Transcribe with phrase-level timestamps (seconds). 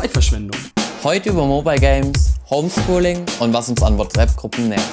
[0.00, 0.60] Zeitverschwendung.
[1.02, 4.86] Heute über Mobile Games, Homeschooling und was uns an WhatsApp-Gruppen nervt.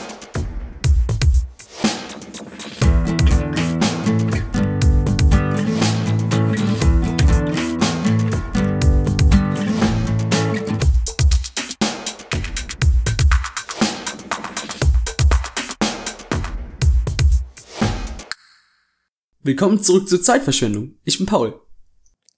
[19.44, 20.96] Willkommen zurück zur Zeitverschwendung.
[21.04, 21.62] Ich bin Paul.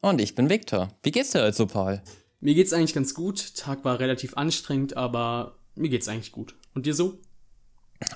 [0.01, 0.89] Und ich bin Viktor.
[1.01, 2.01] Wie geht's dir heute so, Paul?
[2.39, 3.55] Mir geht's eigentlich ganz gut.
[3.55, 6.55] Tag war relativ anstrengend, aber mir geht's eigentlich gut.
[6.75, 7.17] Und dir so?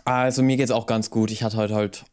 [0.05, 1.31] Also mir geht's auch ganz gut.
[1.31, 2.05] Ich hatte heute halt,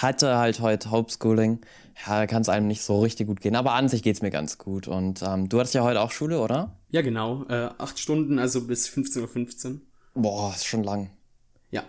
[0.00, 1.60] hatte halt heute Homeschooling.
[2.04, 3.54] Ja, kann es einem nicht so richtig gut gehen.
[3.54, 4.88] Aber an sich geht's mir ganz gut.
[4.88, 6.76] Und ähm, du hattest ja heute auch Schule, oder?
[6.90, 7.44] Ja, genau.
[7.48, 9.80] Äh, acht Stunden, also bis 15.15 Uhr.
[10.14, 11.10] Boah, ist schon lang.
[11.70, 11.84] Ja.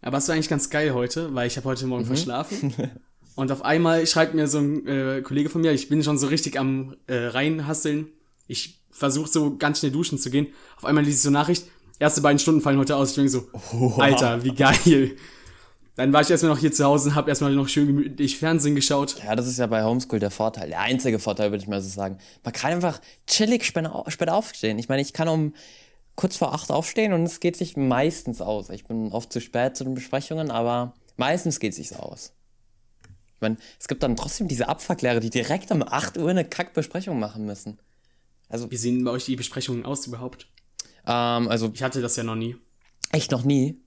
[0.00, 2.72] Aber es war eigentlich ganz geil heute, weil ich habe heute Morgen verschlafen.
[3.34, 6.28] Und auf einmal schreibt mir so ein äh, Kollege von mir, ich bin schon so
[6.28, 8.08] richtig am äh, reinhasseln.
[8.48, 10.48] Ich versuche so ganz schnell duschen zu gehen.
[10.76, 11.66] Auf einmal lese ich so Nachricht,
[11.98, 13.10] erste beiden Stunden fallen heute aus.
[13.10, 13.48] Ich denke so,
[13.98, 15.16] Alter, wie geil.
[15.94, 18.76] Dann war ich erstmal noch hier zu Hause und habe erstmal noch schön gemütlich Fernsehen
[18.76, 19.16] geschaut.
[19.24, 20.68] Ja, das ist ja bei Homeschool der Vorteil.
[20.68, 22.18] Der einzige Vorteil, würde ich mal so sagen.
[22.44, 24.78] Man kann einfach chillig später später aufstehen.
[24.78, 25.54] Ich meine, ich kann um
[26.14, 28.70] kurz vor acht aufstehen und es geht sich meistens aus.
[28.70, 32.32] Ich bin oft zu spät zu den Besprechungen, aber meistens geht es sich aus.
[33.34, 37.18] Ich meine, es gibt dann trotzdem diese Abfucklehrer, die direkt um 8 Uhr eine Kackbesprechung
[37.18, 37.78] machen müssen.
[38.48, 40.48] Also, Wie sehen bei euch die Besprechungen aus überhaupt?
[41.06, 42.56] ähm, also Ich hatte das ja noch nie.
[43.12, 43.80] echt noch nie.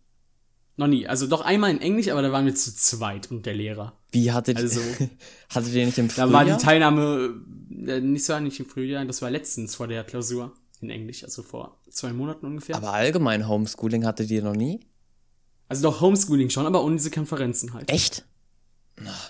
[0.78, 1.06] Noch nie.
[1.08, 3.98] Also doch einmal in Englisch, aber da waren wir zu zweit und der Lehrer.
[4.12, 4.82] Wie hattet, Also-
[5.50, 6.32] hattet ihr nicht im Da Frühjahr?
[6.34, 7.42] war die Teilnahme
[7.88, 11.44] äh, nicht so nicht im Frühjahr, das war letztens vor der Klausur in Englisch, also
[11.44, 12.76] vor zwei Monaten ungefähr.
[12.76, 14.80] Aber allgemein Homeschooling hattet ihr noch nie?
[15.68, 17.90] also doch Homeschooling schon, aber ohne diese Konferenzen halt.
[17.90, 18.26] Echt?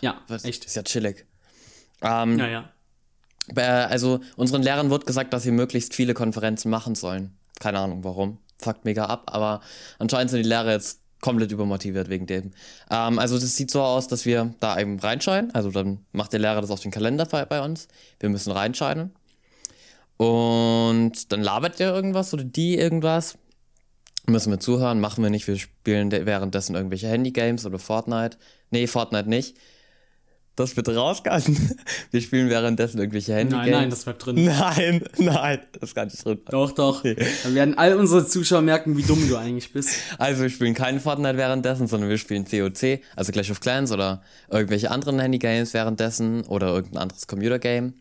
[0.02, 0.43] Ja, Was?
[0.43, 0.65] echt.
[0.65, 1.25] Ist ja chillig.
[2.02, 2.61] Ähm, Ja, ja.
[2.61, 2.69] Bei-
[3.56, 7.31] Also unseren Lehrern wird gesagt, dass sie möglichst viele Konferenzen machen sollen.
[7.59, 8.38] Keine Ahnung warum.
[8.59, 9.61] Fuckt mega ab, aber
[10.00, 12.52] anscheinend sind die Lehrer jetzt komplett übermotiviert wegen dem.
[12.89, 15.54] Ähm, also das sieht so aus, dass wir da eben reinschauen.
[15.54, 17.88] Also dann macht der Lehrer das auf den Kalender bei uns.
[18.20, 19.11] Wir müssen reinschauen.
[20.17, 23.38] Und dann labert der irgendwas oder die irgendwas.
[24.27, 25.48] Müssen wir zuhören, machen wir nicht.
[25.48, 28.38] Wir spielen de- währenddessen irgendwelche Handygames oder Fortnite.
[28.70, 29.58] Nee, Fortnite nicht.
[30.61, 31.76] Das wird rausgehalten.
[32.11, 33.66] Wir spielen währenddessen irgendwelche Handygames.
[33.66, 34.45] Nein, nein, das bleibt drin.
[34.45, 36.39] Nein, nein, das kann nicht drin.
[36.49, 37.02] Doch, doch.
[37.02, 39.95] Dann werden all unsere Zuschauer merken, wie dumm du eigentlich bist.
[40.20, 44.21] Also wir spielen kein Fortnite währenddessen, sondern wir spielen COC, also Clash of Clans oder
[44.50, 47.94] irgendwelche anderen Handygames währenddessen oder irgendein anderes Computergame.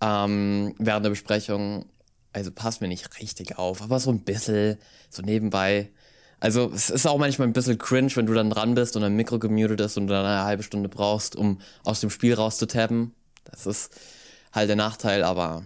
[0.00, 1.86] Ähm, während der Besprechung,
[2.32, 5.90] also passt mir nicht richtig auf, aber so ein bisschen, so nebenbei.
[6.40, 9.14] Also es ist auch manchmal ein bisschen cringe, wenn du dann dran bist und dein
[9.14, 13.14] Mikro gemutet ist und du dann eine halbe Stunde brauchst, um aus dem Spiel rauszutabben.
[13.44, 13.92] Das ist
[14.52, 15.64] halt der Nachteil, aber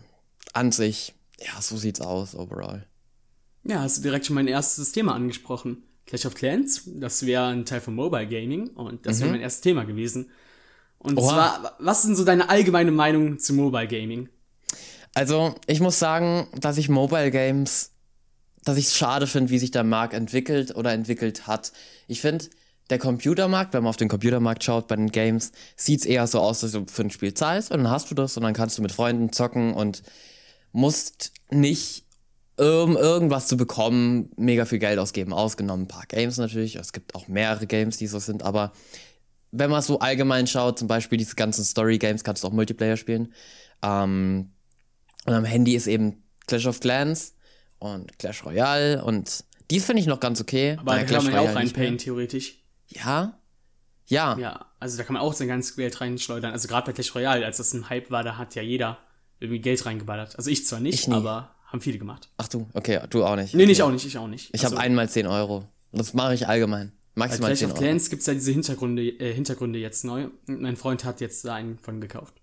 [0.53, 2.87] an sich, ja, so sieht's aus overall.
[3.63, 5.85] Ja, hast du direkt schon mein erstes Thema angesprochen.
[6.07, 9.63] Clash of Clans, das wäre ein Teil von Mobile Gaming und das wäre mein erstes
[9.63, 10.31] Thema gewesen.
[10.99, 11.29] Und Oha.
[11.29, 14.29] zwar, was sind so deine allgemeine Meinung zu Mobile Gaming?
[15.15, 17.93] Also, ich muss sagen, dass ich Mobile Games,
[18.65, 21.73] dass ich es schade finde, wie sich der Markt entwickelt oder entwickelt hat.
[22.09, 22.47] Ich finde,
[22.91, 26.41] der Computermarkt, wenn man auf den Computermarkt schaut bei den Games, sieht es eher so
[26.41, 28.77] aus, dass du für ein Spiel zahlst und dann hast du das und dann kannst
[28.77, 30.03] du mit Freunden zocken und
[30.73, 32.05] musst nicht,
[32.57, 35.33] um irgendwas zu bekommen, mega viel Geld ausgeben.
[35.33, 36.77] Ausgenommen ein paar Games natürlich.
[36.77, 38.73] Es gibt auch mehrere Games, die so sind, aber
[39.51, 43.33] wenn man so allgemein schaut, zum Beispiel diese ganzen Story-Games, kannst du auch Multiplayer spielen.
[43.83, 44.51] Ähm,
[45.27, 47.34] und am Handy ist eben Clash of Clans
[47.93, 50.77] und Clash Royale und die finde ich noch ganz okay.
[50.79, 52.59] Aber da kann man ja auch reinpayen, theoretisch.
[52.89, 53.39] Ja?
[54.07, 54.37] Ja.
[54.39, 56.53] Ja, also da kann man auch sein ganzes Geld reinschleudern.
[56.53, 58.99] Also gerade bei Clash Royale, als das ein Hype war, da hat ja jeder
[59.41, 60.37] irgendwie Geld reingeballert.
[60.37, 62.29] Also ich zwar nicht, Ich aber haben viele gemacht.
[62.37, 63.55] Ach du, okay, du auch nicht.
[63.55, 63.83] Nee, okay.
[63.83, 64.51] auch nicht, ich auch nicht.
[64.53, 65.65] Ich also, habe einmal 10 Euro.
[65.93, 66.93] Das mache ich allgemein.
[67.15, 67.79] Bei Maximal Clash 10 of.
[67.79, 70.29] Clans gibt's ja diese Hintergründe, äh, Hintergründe jetzt neu.
[70.47, 72.35] Und mein Freund hat jetzt da einen von gekauft.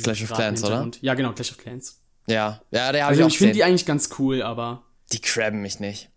[0.00, 0.90] Clash of Clans, oder?
[1.00, 2.00] Ja, genau, Clash of Clans.
[2.26, 5.20] Ja, ja, der habe Also ich auch ich finde die eigentlich ganz cool, aber Die
[5.20, 6.10] crabben mich nicht.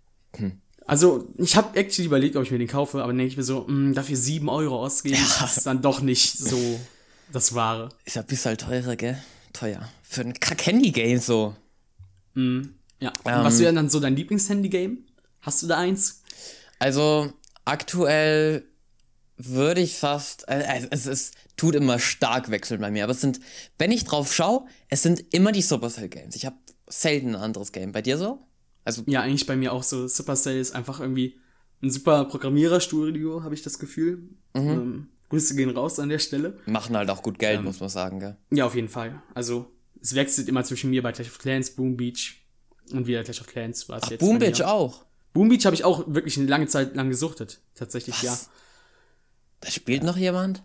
[0.85, 3.43] Also, ich habe actually überlegt, ob ich mir den kaufe, aber dann denke ich mir
[3.43, 6.79] so, mh, dafür 7 Euro ausgeben, ist dann doch nicht so
[7.31, 7.89] das Wahre.
[8.05, 9.17] Ist ja ein bisschen teurer, gell?
[9.53, 9.89] Teuer.
[10.03, 11.55] Für ein Kack-Handy-Game so.
[12.99, 13.11] Ja.
[13.23, 15.05] Und was wäre dann so dein Lieblings-Handy-Game?
[15.41, 16.21] Hast du da eins?
[16.79, 17.31] Also
[17.65, 18.63] aktuell
[19.37, 23.39] würde ich fast, äh, es, es tut immer stark wechseln bei mir, aber es sind,
[23.77, 26.35] wenn ich drauf schaue, es sind immer die Supercell Games.
[26.35, 26.55] Ich habe
[26.87, 27.91] selten ein anderes Game.
[27.91, 28.39] Bei dir so?
[28.85, 30.07] Also Ja, eigentlich bei mir auch so.
[30.07, 31.37] Supercell ist einfach irgendwie
[31.81, 34.29] ein super Programmiererstudio, habe ich das Gefühl.
[34.53, 36.59] Ähm, Grüße gehen raus an der Stelle.
[36.65, 38.37] machen halt auch gut Geld, muss man sagen, gell?
[38.51, 39.21] Ja, auf jeden Fall.
[39.33, 39.71] Also,
[40.01, 42.45] es wechselt immer zwischen mir bei Clash of Clans, Boom Beach,
[42.91, 44.19] Und wieder Clash of Clans war es jetzt.
[44.19, 45.05] Boom Beach auch.
[45.33, 47.61] Boom Beach habe ich auch wirklich eine lange Zeit lang gesuchtet.
[47.75, 48.37] Tatsächlich, ja.
[49.61, 50.61] Da spielt noch jemand?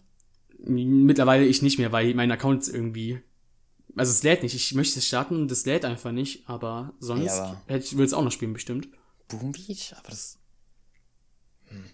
[0.58, 3.20] Mittlerweile ich nicht mehr, weil mein Account irgendwie.
[3.96, 4.54] Also es lädt nicht.
[4.54, 7.92] Ich möchte es starten und es lädt einfach nicht, aber sonst Ja, aber- hätte ich
[7.94, 8.88] würde es auch noch spielen, bestimmt.
[9.28, 9.94] Boom Beach?
[9.98, 10.38] Aber das.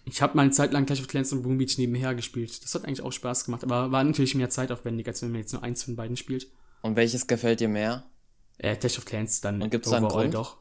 [0.04, 2.62] Ich habe mal eine Zeit lang Clash of Clans und Boom Beach nebenher gespielt.
[2.62, 5.52] Das hat eigentlich auch Spaß gemacht, aber war natürlich mehr zeitaufwendig, als wenn man jetzt
[5.52, 6.46] nur eins von beiden spielt.
[6.82, 8.04] Und welches gefällt dir mehr?
[8.58, 10.34] Äh, Clash of Clans dann Und gibt's da einen Grund?
[10.34, 10.58] doch.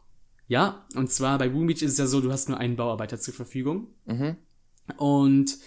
[0.47, 3.19] Ja, und zwar bei Boom Beach ist es ja so, du hast nur einen Bauarbeiter
[3.19, 3.87] zur Verfügung.
[4.05, 4.37] Mhm.
[4.97, 5.57] Und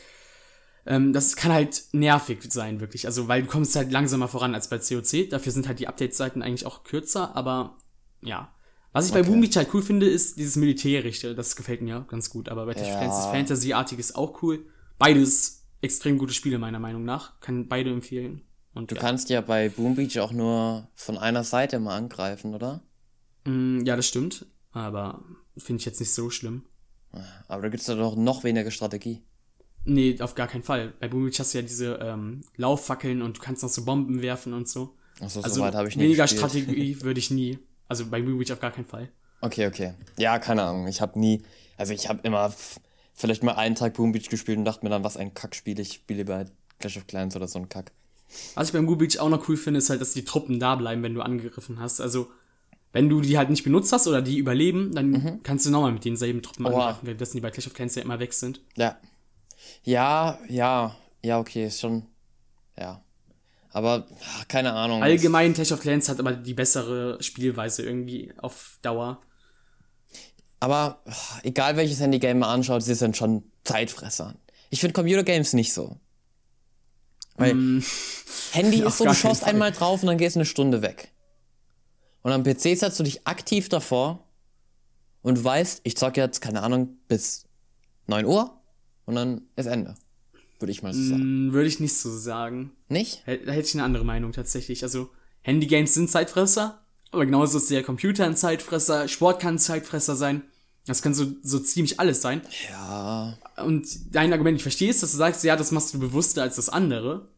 [0.86, 3.06] ähm, das kann halt nervig sein, wirklich.
[3.06, 5.28] Also, weil du kommst halt langsamer voran als bei COC.
[5.30, 7.76] Dafür sind halt die Update-Seiten eigentlich auch kürzer, aber
[8.22, 8.52] ja.
[8.92, 9.28] Was ich bei Okay.
[9.28, 11.34] Boom Beach halt cool finde, ist dieses Militärische.
[11.34, 12.48] Das gefällt mir ganz gut.
[12.48, 12.98] Aber bei Clash of Ja.
[13.00, 14.66] Clans das Fantasy-artige ist auch cool.
[14.98, 17.38] Beides extrem gute Spiele, meiner Meinung nach.
[17.40, 18.42] Kann beide empfehlen.
[18.72, 19.00] Und Du ja.
[19.02, 22.82] kannst ja bei Boom Beach auch nur von einer Seite mal angreifen, oder?
[23.44, 24.46] Mm, ja, das stimmt.
[24.72, 25.22] Aber
[25.58, 26.64] finde ich jetzt nicht so schlimm.
[27.48, 29.22] Aber da gibt's ja doch noch weniger Strategie.
[29.86, 30.92] Nee, auf gar keinen Fall.
[31.00, 34.20] Bei Boom Beach hast du ja diese ähm, Lauffackeln und du kannst noch so Bomben
[34.20, 34.94] werfen und so.
[35.20, 36.40] Achso, Also so weit habe ich nicht weniger gespielt.
[36.50, 37.58] Strategie würde ich nie.
[37.88, 39.08] Also bei Boom Beach auf gar keinen Fall.
[39.40, 39.94] Okay, okay.
[40.18, 40.88] Ja, keine Ahnung.
[40.88, 41.42] Ich habe nie,
[41.76, 42.52] also ich habe immer
[43.14, 45.78] vielleicht mal einen Tag Boom Beach gespielt und dachte mir dann, was ein Kackspiel.
[45.80, 46.46] Ich spiele bei
[46.80, 47.92] Clash of Clans oder so ein Kack.
[48.56, 50.74] Was ich beim Boom Beach auch noch cool finde, ist halt, dass die Truppen da
[50.74, 52.00] bleiben, wenn du angegriffen hast.
[52.00, 52.28] Also
[52.92, 56.04] wenn du die halt nicht benutzt hast oder die überleben, dann kannst du nochmal mit
[56.04, 56.72] denselben Truppen Mhm.
[56.72, 56.78] Oha.
[56.88, 58.60] angreifen, währenddessen die bei Clash of Clans ja immer weg sind.
[58.76, 58.98] Ja.
[59.82, 62.06] Ja, ja, ja, okay, ist schon,
[62.78, 63.02] ja.
[63.70, 65.02] Aber, ah, keine Ahnung.
[65.02, 69.20] Allgemein Clash of Clans hat aber die bessere Spielweise irgendwie auf Dauer.
[70.61, 74.34] Aber ah, egal welches Handygame man anschaut, sie sind schon Zeitfresser.
[74.70, 76.00] Ich finde Computergames nicht so.
[77.37, 77.82] Weil
[78.52, 81.12] Handy auf ist so, du schaust einmal drauf und dann gehst du eine Stunde weg.
[82.22, 84.26] Und am PC setzt du dich aktiv davor
[85.22, 87.44] und weißt, ich zocke jetzt, keine Ahnung, bis
[88.06, 88.56] 9 Uhr
[89.06, 89.94] und dann ist Ende.
[90.58, 91.49] Würde ich mal so sagen.
[91.49, 92.73] Mm, Würde ich nicht so sagen.
[92.88, 93.23] Nicht?
[93.26, 94.82] Da hätte ich eine andere Meinung tatsächlich.
[94.82, 95.11] Also,
[95.43, 100.43] Handygames sind Zeitfresser, aber genauso ist der Computer ein Zeitfresser, Sport kann ein Zeitfresser sein.
[100.87, 102.43] Das kann so, so ziemlich alles sein.
[102.70, 103.37] Ja.
[103.56, 106.56] Und dein Argument, ich verstehe es, dass du sagst, ja, das machst du bewusster als
[106.56, 107.29] das andere.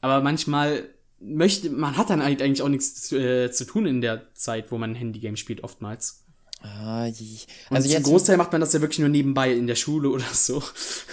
[0.00, 0.88] Aber manchmal
[1.20, 4.78] möchte, man hat dann eigentlich auch nichts zu, äh, zu tun in der Zeit, wo
[4.78, 6.24] man ein Handygame spielt, oftmals.
[6.62, 7.38] Ah, je-
[7.70, 10.10] Und also zum jetzt, Großteil macht man das ja wirklich nur nebenbei in der Schule
[10.10, 10.62] oder so.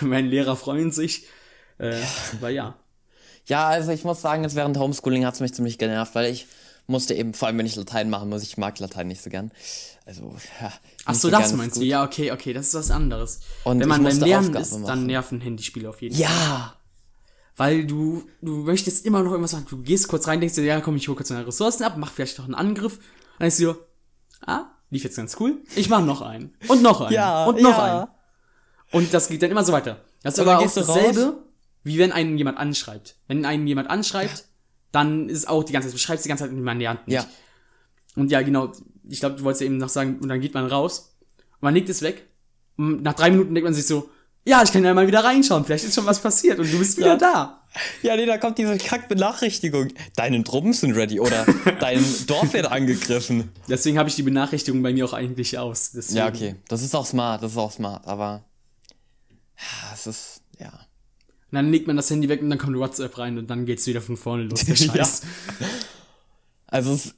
[0.01, 1.25] Meine Lehrer freuen sich.
[1.77, 2.01] Äh,
[2.33, 2.75] aber ja.
[3.45, 6.47] ja, also ich muss sagen, jetzt während Homeschooling hat's mich ziemlich genervt, weil ich
[6.87, 9.51] musste eben, vor allem wenn ich Latein machen muss, ich mag Latein nicht so gern.
[10.05, 10.71] Also, ja.
[11.05, 11.81] Ach so, das ist meinst du?
[11.81, 13.41] Ja, okay, okay, das ist was anderes.
[13.65, 14.85] Und Wenn man beim Lernen Aufgaben ist, machen.
[14.85, 16.23] dann nerven Handyspiele auf jeden Fall.
[16.23, 16.75] Ja,
[17.57, 19.65] Weil du, du möchtest immer noch irgendwas machen.
[19.69, 22.11] Du gehst kurz rein, denkst dir, ja komm, ich hol kurz meine Ressourcen ab, mach
[22.11, 22.93] vielleicht noch einen Angriff.
[22.97, 23.03] Und
[23.39, 23.75] dann denkst du
[24.45, 25.57] ah, lief jetzt ganz cool.
[25.75, 26.53] Ich mach noch einen.
[26.67, 27.13] Und noch einen.
[27.13, 28.01] Ja, und noch ja.
[28.01, 28.07] einen.
[28.91, 30.03] Und das geht dann immer so weiter.
[30.23, 31.43] Das ist aber auch dasselbe,
[31.83, 33.15] wie wenn einen jemand anschreibt.
[33.27, 34.45] Wenn einen jemand anschreibt,
[34.91, 37.07] dann ist es auch die ganze Zeit, du schreibst die ganze Zeit und man lernt
[37.07, 37.15] nicht.
[37.15, 37.27] Ja.
[38.15, 38.71] Und ja, genau,
[39.07, 41.73] ich glaube, du wolltest ja eben noch sagen, und dann geht man raus, und man
[41.73, 42.27] legt es weg.
[42.77, 44.09] Und nach drei Minuten denkt man sich so,
[44.47, 46.97] ja, ich kann ja mal wieder reinschauen, vielleicht ist schon was passiert und du bist
[46.97, 47.15] wieder Ja.
[47.17, 47.63] da.
[48.01, 49.89] Ja, nee, da kommt diese Kack-Benachrichtigung.
[50.15, 51.45] Deine Truppen sind ready oder
[51.79, 53.51] dein Dorf wird angegriffen.
[53.69, 55.91] Deswegen habe ich die Benachrichtigung bei mir auch eigentlich aus.
[55.91, 56.17] Deswegen.
[56.17, 56.55] Ja, okay.
[56.69, 58.43] Das ist auch smart, das ist auch smart, aber
[59.57, 60.67] ja, es ist, ja.
[60.69, 63.85] Und dann legt man das Handy weg und dann kommt WhatsApp rein und dann geht's
[63.85, 65.21] wieder von vorne los, der Scheiß.
[66.67, 67.13] Also es,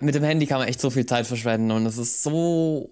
[0.00, 2.90] mit dem Handy kann man echt so viel Zeit verschwenden und es ist so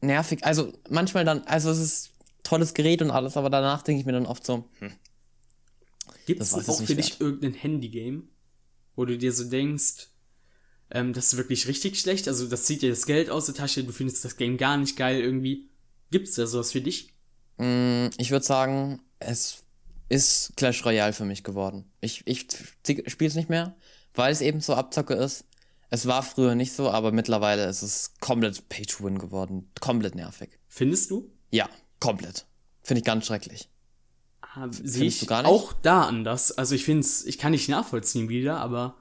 [0.00, 0.44] nervig.
[0.44, 2.11] Also manchmal dann, also es ist
[2.42, 4.92] tolles Gerät und alles, aber danach denke ich mir dann oft so, hm,
[6.26, 8.22] Gibt es es auch für dich irgendein Handygame,
[8.94, 10.08] wo du dir so denkst,
[10.90, 13.84] ähm, das ist wirklich richtig schlecht, also das zieht dir das Geld aus der Tasche,
[13.84, 15.70] du findest das Game gar nicht geil irgendwie.
[16.10, 17.14] Gibt's da sowas für dich?
[17.56, 19.64] Mm, Ich würde sagen, es
[20.08, 21.90] ist Clash Royale für mich geworden.
[22.00, 22.46] Ich, ich
[23.06, 23.74] spiele es nicht mehr,
[24.14, 25.44] weil es eben so Abzocke ist.
[25.88, 29.70] Es war früher nicht so, aber mittlerweile ist es komplett Pay-to-Win geworden.
[29.80, 30.58] Komplett nervig.
[30.68, 31.30] Findest du?
[31.50, 31.68] Ja,
[32.02, 32.46] komplett.
[32.82, 33.68] Finde ich ganz schrecklich.
[34.54, 36.52] Ah, Sehe ich auch da anders.
[36.52, 38.96] Also ich finde ich kann nicht nachvollziehen wieder, aber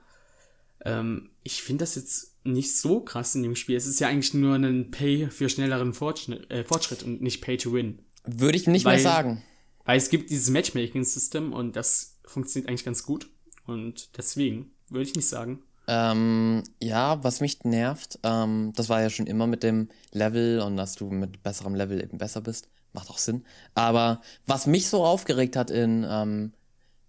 [0.86, 3.76] ähm, ich finde das jetzt nicht so krass in dem Spiel.
[3.76, 7.58] Es ist ja eigentlich nur ein Pay für schnelleren Fortschritt, äh, Fortschritt und nicht Pay
[7.58, 8.00] to Win.
[8.26, 9.44] Würde ich nicht Weil- mehr sagen.
[9.84, 13.30] Weil es gibt dieses Matchmaking-System und das funktioniert eigentlich ganz gut.
[13.66, 15.64] Und deswegen würde ich nicht sagen.
[15.88, 20.78] Ähm, ja, was mich nervt, ähm, das war ja schon immer mit dem Level und
[20.78, 22.70] dass du mit besserem Level eben besser bist.
[22.94, 23.46] Macht auch Sinn.
[23.74, 26.54] Aber was mich so aufgeregt hat in ähm,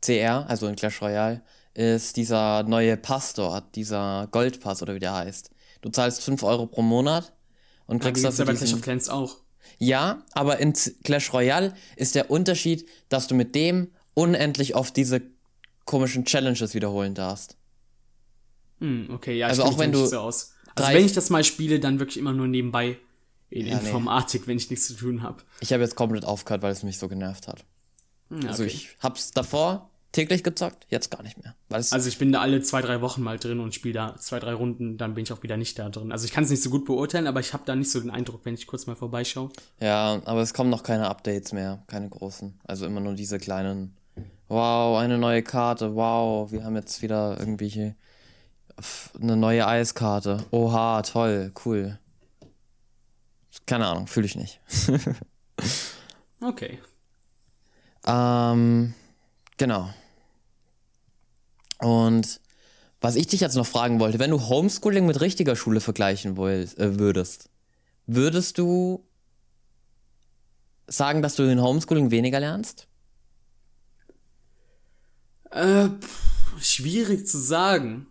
[0.01, 1.43] CR, also in Clash Royale,
[1.75, 5.51] ist dieser neue Pass dort, dieser Goldpass oder wie der heißt.
[5.81, 7.33] Du zahlst 5 Euro pro Monat
[7.87, 9.39] und kriegst Ja, gibt's ja bei Clash diesen, of Clans auch.
[9.79, 15.23] Ja, aber in Clash Royale ist der Unterschied, dass du mit dem unendlich oft diese
[15.85, 17.57] komischen Challenges wiederholen darfst.
[18.79, 20.53] Hm, okay, ja, Also ich auch wenn du so aus.
[20.75, 22.99] Also wenn ich das mal spiele, dann wirklich immer nur nebenbei
[23.53, 23.87] in Ja, nee.
[23.87, 25.43] Informatik, wenn ich nichts zu tun habe.
[25.61, 27.65] Ich habe jetzt komplett aufgehört, weil es mich so genervt hat.
[28.31, 28.73] Hm, Also okay.
[28.73, 31.55] ich hab's davor täglich gezockt, jetzt gar nicht mehr.
[31.71, 34.39] Es Also ich bin da alle zwei, drei Wochen mal drin und spiele da zwei,
[34.41, 36.13] drei Runden, dann bin ich auch wieder nicht da drin.
[36.13, 38.11] Also ich kann es nicht so gut beurteilen, aber ich habe da nicht so den
[38.11, 39.51] Eindruck, wenn ich kurz mal vorbeischaue.
[39.81, 42.59] Ja, aber es kommen noch keine Updates mehr, keine großen.
[42.65, 43.97] Also immer nur diese kleinen.
[44.49, 45.95] Wow, eine neue Karte.
[45.95, 47.97] Wow, wir haben jetzt wieder irgendwelche
[49.21, 50.45] eine neue Eiskarte.
[50.51, 51.99] Oha, toll, cool.
[53.67, 54.61] Keine Ahnung, fühle ich nicht.
[56.41, 56.81] Okay.
[58.05, 58.95] Ähm,
[59.59, 59.95] genau.
[61.79, 62.41] Und
[63.01, 66.69] was ich dich jetzt noch fragen wollte, wenn du Homeschooling mit richtiger Schule vergleichen woll-
[66.79, 67.49] äh, würdest,
[68.09, 69.07] würdest du
[70.89, 72.89] sagen, dass du in Homeschooling weniger lernst?
[75.53, 78.09] Äh, pff, schwierig zu sagen.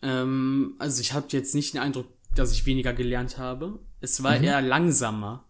[0.00, 3.78] Ähm, also ich habe jetzt nicht den Eindruck, dass ich weniger gelernt habe.
[4.00, 5.44] Es war eher langsamer.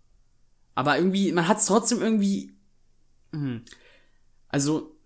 [0.74, 2.56] Aber irgendwie, man hat es trotzdem irgendwie.
[3.32, 3.62] Hm,
[4.48, 4.96] also,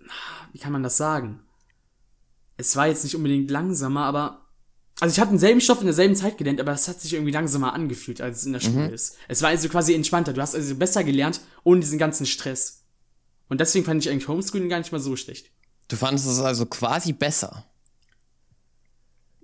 [0.53, 1.41] wie kann man das sagen?
[2.57, 4.39] Es war jetzt nicht unbedingt langsamer, aber.
[5.01, 7.73] Also ich habe denselben Stoff in derselben Zeit gelernt, aber es hat sich irgendwie langsamer
[7.73, 9.17] angefühlt, als es in der Schule ist.
[9.27, 10.33] Es war also quasi entspannter.
[10.33, 12.85] Du hast also besser gelernt, ohne diesen ganzen Stress.
[13.49, 15.51] Und deswegen fand ich eigentlich Homeschooling gar nicht mal so schlecht.
[15.89, 17.65] Du fandest es also quasi besser.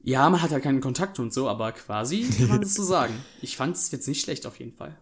[0.09, 3.13] Ja, man hat halt keinen Kontakt und so, aber quasi kann man das so sagen.
[3.43, 4.97] Ich fand es jetzt nicht schlecht auf jeden Fall.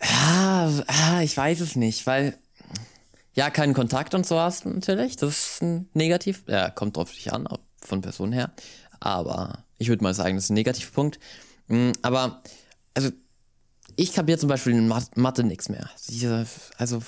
[0.00, 2.36] Ah, ah, ich weiß es nicht, weil
[3.32, 5.16] ja, keinen Kontakt und so hast du natürlich.
[5.16, 6.44] Das ist ein Negativ.
[6.46, 7.48] Ja, kommt drauf dich an,
[7.80, 8.52] von Person her.
[9.00, 11.18] Aber ich würde mal sagen, das ist ein Negativpunkt.
[11.68, 12.42] Mm, Aber,
[12.92, 13.10] also,
[13.96, 15.88] ich kapiere zum Beispiel in Mat- Mathe nichts mehr.
[16.08, 16.46] Diese,
[16.76, 17.02] also,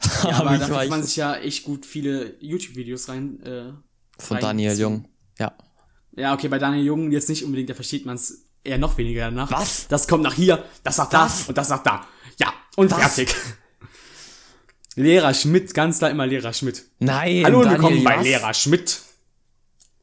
[0.24, 3.40] Ja, aber da kann man sich ja echt gut viele YouTube-Videos rein.
[3.42, 3.72] Äh,
[4.18, 4.80] von rein Daniel ziehen.
[4.80, 5.08] Jung.
[5.38, 5.54] Ja.
[6.16, 9.22] Ja, okay, bei Daniel Jung jetzt nicht unbedingt, da versteht man es eher noch weniger
[9.26, 9.50] danach.
[9.50, 9.88] Was?
[9.88, 12.06] Das kommt nach hier, das nach da und das nach da.
[12.38, 13.14] Ja, und Was?
[13.14, 13.34] fertig.
[14.96, 16.84] Lehrer Schmidt, ganz klar immer Lehrer Schmidt.
[17.00, 18.24] Nein, Hallo und Daniel, willkommen bei was?
[18.24, 19.00] Lehrer Schmidt.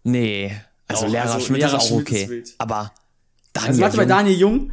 [0.04, 0.56] Nee.
[0.88, 2.30] Also, Doch, Lehrer also Schmidt Lehrer ist auch Schmidt ist okay.
[2.30, 2.56] wild.
[2.58, 2.92] aber
[3.54, 4.72] Daniel Also warte bei Daniel Jung.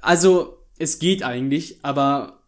[0.00, 2.40] Also, es geht eigentlich, aber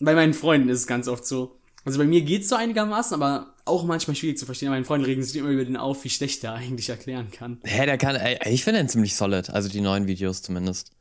[0.00, 1.60] bei meinen Freunden ist es ganz oft so.
[1.84, 4.70] Also bei mir geht's so einigermaßen, aber auch manchmal schwierig zu verstehen.
[4.70, 7.58] Meine Freunde regen sich immer über den auf, wie schlecht der eigentlich erklären kann.
[7.64, 9.50] Hä, der kann, ey, ich finde ihn ziemlich solid.
[9.50, 10.90] Also die neuen Videos zumindest.
[10.90, 10.94] Ja,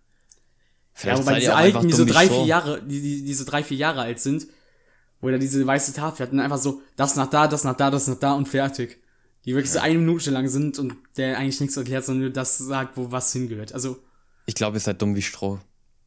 [0.93, 3.63] Vielleicht wobei seid diese alten, die so drei, vier Jahre, die, die, die so drei,
[3.63, 4.47] vier Jahre alt sind,
[5.21, 7.91] wo er diese weiße Tafel hat und einfach so, das nach da, das nach da,
[7.91, 8.99] das nach da und fertig.
[9.45, 12.57] Die wirklich so eine Minute lang sind und der eigentlich nichts erklärt, sondern nur das
[12.57, 13.73] sagt, wo was hingehört.
[13.73, 13.97] Also,
[14.47, 15.59] Ich glaube, ihr seid dumm wie Stroh.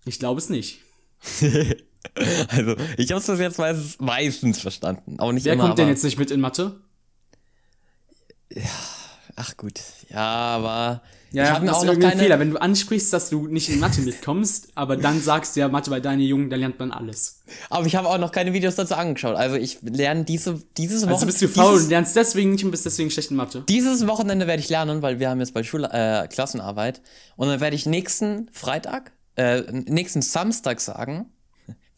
[0.04, 0.80] ich glaube es nicht.
[2.48, 5.18] Also, ich habe das jetzt meistens, meistens verstanden.
[5.20, 6.80] Auch nicht Wer immer, kommt denn aber- jetzt nicht mit in Mathe?
[9.36, 9.78] Ach gut.
[10.10, 12.16] Ja, aber Ja, ich das auch noch keine.
[12.20, 15.68] Fehler, wenn du ansprichst, dass du nicht in Mathe mitkommst, aber dann sagst du ja,
[15.68, 17.42] Mathe bei deinen Jungen, da lernt man alles.
[17.70, 19.36] Aber ich habe auch noch keine Videos dazu angeschaut.
[19.36, 22.70] Also ich lerne diese dieses Also Wochen- bist du faul und lernst deswegen nicht und
[22.72, 23.62] bist deswegen schlecht in Mathe.
[23.68, 27.00] dieses Wochenende werde ich lernen, weil wir haben jetzt bald Schul äh, Klassenarbeit
[27.36, 31.26] und dann werde ich nächsten Freitag, äh, nächsten Samstag sagen,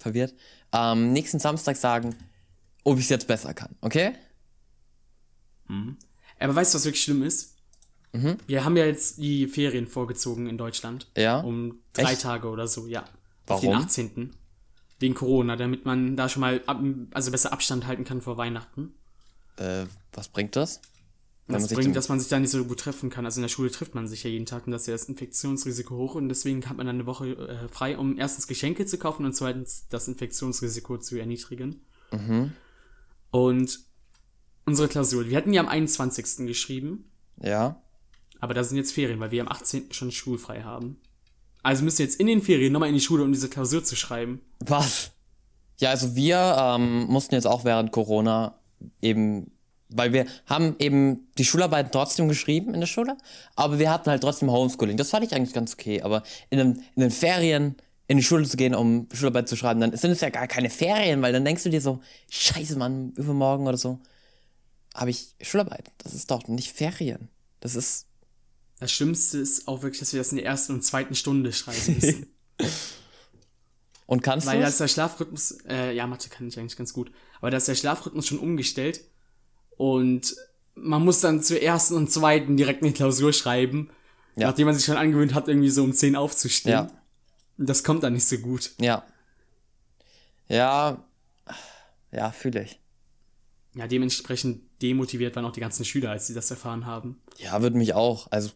[0.02, 0.34] verwirrt,
[0.72, 2.14] ähm, nächsten Samstag sagen,
[2.84, 3.76] ob ich es jetzt besser kann.
[3.80, 4.12] Okay?
[6.38, 7.56] Aber weißt du, was wirklich schlimm ist?
[8.12, 8.38] Mhm.
[8.46, 11.06] Wir haben ja jetzt die Ferien vorgezogen in Deutschland.
[11.16, 11.40] Ja.
[11.40, 12.22] Um drei Echt?
[12.22, 13.04] Tage oder so, ja.
[13.46, 13.84] Auf den Warum?
[13.84, 14.30] 18.
[14.98, 16.80] Wegen Corona, damit man da schon mal ab,
[17.12, 18.94] also besser Abstand halten kann vor Weihnachten.
[19.56, 20.80] Äh, was bringt das?
[21.52, 23.24] Das bringt, dass man sich da nicht so gut treffen kann.
[23.24, 25.04] Also in der Schule trifft man sich ja jeden Tag und das ist ja das
[25.04, 28.98] Infektionsrisiko hoch und deswegen hat man dann eine Woche äh, frei, um erstens Geschenke zu
[28.98, 31.82] kaufen und zweitens das Infektionsrisiko zu erniedrigen.
[32.12, 32.52] Mhm.
[33.30, 33.80] Und
[34.66, 36.46] unsere Klausur, wir hatten ja am 21.
[36.46, 37.10] geschrieben,
[37.42, 37.80] Ja.
[38.40, 39.92] aber da sind jetzt Ferien, weil wir am 18.
[39.92, 40.98] schon schulfrei haben.
[41.62, 43.94] Also müssen wir jetzt in den Ferien nochmal in die Schule, um diese Klausur zu
[43.96, 44.40] schreiben.
[44.60, 45.10] Was?
[45.78, 48.58] Ja, also wir ähm, mussten jetzt auch während Corona
[49.02, 49.50] eben,
[49.92, 53.16] weil wir haben eben die Schularbeiten trotzdem geschrieben in der Schule,
[53.56, 54.96] aber wir hatten halt trotzdem Homeschooling.
[54.96, 56.02] Das fand ich eigentlich ganz okay.
[56.02, 57.76] Aber in, den- in den Ferien
[58.08, 60.68] in die Schule zu gehen, um Schularbeit zu schreiben, dann sind es ja gar keine
[60.70, 64.00] Ferien, weil dann denkst du dir so, scheiße, Mann, übermorgen oder so
[64.94, 65.84] habe ich Schularbeit.
[65.98, 67.28] Das ist doch nicht Ferien.
[67.60, 68.06] Das ist
[68.80, 71.94] Das Schlimmste ist auch wirklich, dass wir das in der ersten und zweiten Stunde schreiben
[72.00, 72.26] müssen.
[74.06, 76.92] und kannst Weil du da ist der Schlafrhythmus, äh, ja, Mathe kann ich eigentlich ganz
[76.92, 79.02] gut, aber da ist der Schlafrhythmus schon umgestellt
[79.80, 80.36] und
[80.74, 83.88] man muss dann zur ersten und zweiten direkt eine Klausur schreiben,
[84.36, 84.48] Ja.
[84.48, 86.72] nachdem man sich schon angewöhnt hat, irgendwie so um 10 aufzustehen.
[86.74, 86.90] Ja.
[87.56, 88.72] Das kommt dann nicht so gut.
[88.78, 89.04] Ja.
[90.48, 91.02] Ja,
[92.12, 92.78] ja, fühle ich.
[93.74, 97.18] Ja, dementsprechend demotiviert waren auch die ganzen Schüler, als sie das erfahren haben.
[97.38, 98.26] Ja, würde mich auch.
[98.30, 98.50] Also,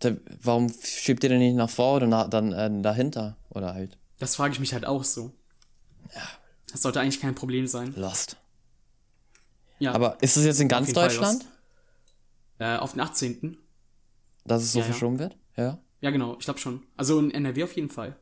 [0.00, 3.38] da, warum schiebt ihr denn nicht nach vor oder nach, dann äh, dahinter?
[3.48, 5.32] Oder halt Das frage ich mich halt auch so.
[6.14, 6.28] Ja.
[6.70, 7.94] Das sollte eigentlich kein Problem sein.
[7.96, 8.36] Lost.
[9.78, 11.44] Ja, Aber ist es jetzt in ganz Deutschland,
[12.58, 13.58] äh, auf den 18.
[14.44, 14.90] dass es so Ja, ja.
[14.90, 15.36] verschoben wird?
[15.56, 15.78] Ja.
[16.00, 16.82] Ja, genau, ich glaube schon.
[16.96, 18.16] Also in NRW auf jeden Fall.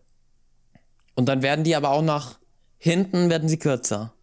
[1.15, 2.39] Und dann werden die aber auch nach
[2.79, 4.15] hinten werden sie kürzer.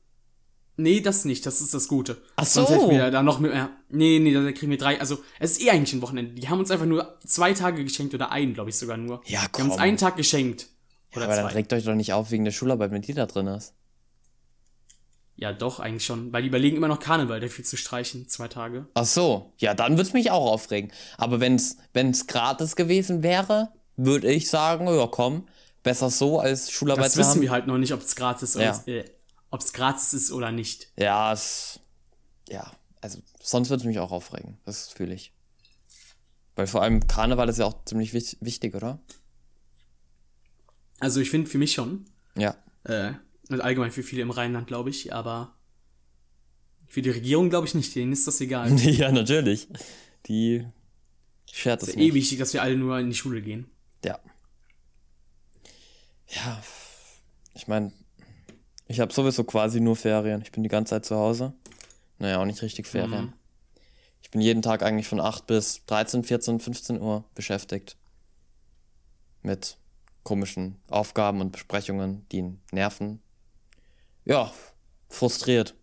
[0.77, 2.21] Nee, das nicht, das ist das Gute.
[2.37, 2.75] Ach Sonst so.
[2.75, 3.69] hätten wir da noch mehr.
[3.89, 4.97] Nee, nee, da kriegen wir drei.
[4.99, 6.33] Also, es ist eh eigentlich ein Wochenende.
[6.33, 9.21] Die haben uns einfach nur zwei Tage geschenkt oder einen, glaube ich sogar nur.
[9.25, 9.81] Ja, Die haben uns komm.
[9.83, 10.67] einen Tag geschenkt.
[11.15, 11.53] Oder aber dann zwei.
[11.55, 13.73] regt euch doch nicht auf wegen der Schularbeit, wenn die da drin ist.
[15.41, 16.33] Ja, doch, eigentlich schon.
[16.33, 18.87] Weil die überlegen immer noch Karneval dafür zu streichen, zwei Tage.
[18.93, 20.91] Ach so, ja, dann würde es mich auch aufregen.
[21.17, 25.47] Aber wenn es gratis gewesen wäre, würde ich sagen, ja komm,
[25.81, 27.41] besser so als Schularbeit Das wissen haben.
[27.41, 28.71] wir halt noch nicht, ob es gratis Ja.
[28.71, 28.87] ist.
[28.89, 29.05] Äh,
[29.73, 30.89] gratis ist oder nicht.
[30.97, 31.79] Ja, es,
[32.49, 32.69] ja,
[32.99, 34.57] also sonst würde es mich auch aufregen.
[34.65, 35.31] Das fühle ich.
[36.55, 38.99] Weil vor allem Karneval ist ja auch ziemlich wich- wichtig, oder?
[40.99, 42.05] Also ich finde für mich schon.
[42.35, 42.55] Ja.
[42.83, 43.13] Äh,
[43.49, 45.55] und allgemein für viele im Rheinland, glaube ich, aber
[46.87, 48.71] für die Regierung glaube ich nicht, denen ist das egal.
[48.79, 49.67] Ja, natürlich.
[50.27, 50.65] Die
[51.51, 53.69] schert es ist eh wichtig, dass wir alle nur in die Schule gehen.
[54.03, 54.19] Ja.
[56.27, 56.61] Ja,
[57.55, 57.91] ich meine,
[58.87, 60.41] ich habe sowieso quasi nur Ferien.
[60.41, 61.53] Ich bin die ganze Zeit zu Hause.
[62.19, 63.25] Naja, auch nicht richtig Ferien.
[63.25, 63.33] Mhm.
[64.21, 67.97] Ich bin jeden Tag eigentlich von 8 bis 13, 14, 15 Uhr beschäftigt.
[69.41, 69.77] Mit
[70.23, 73.21] komischen Aufgaben und Besprechungen, die ihn nerven.
[74.29, 74.53] Ja,
[75.09, 75.73] frustriert.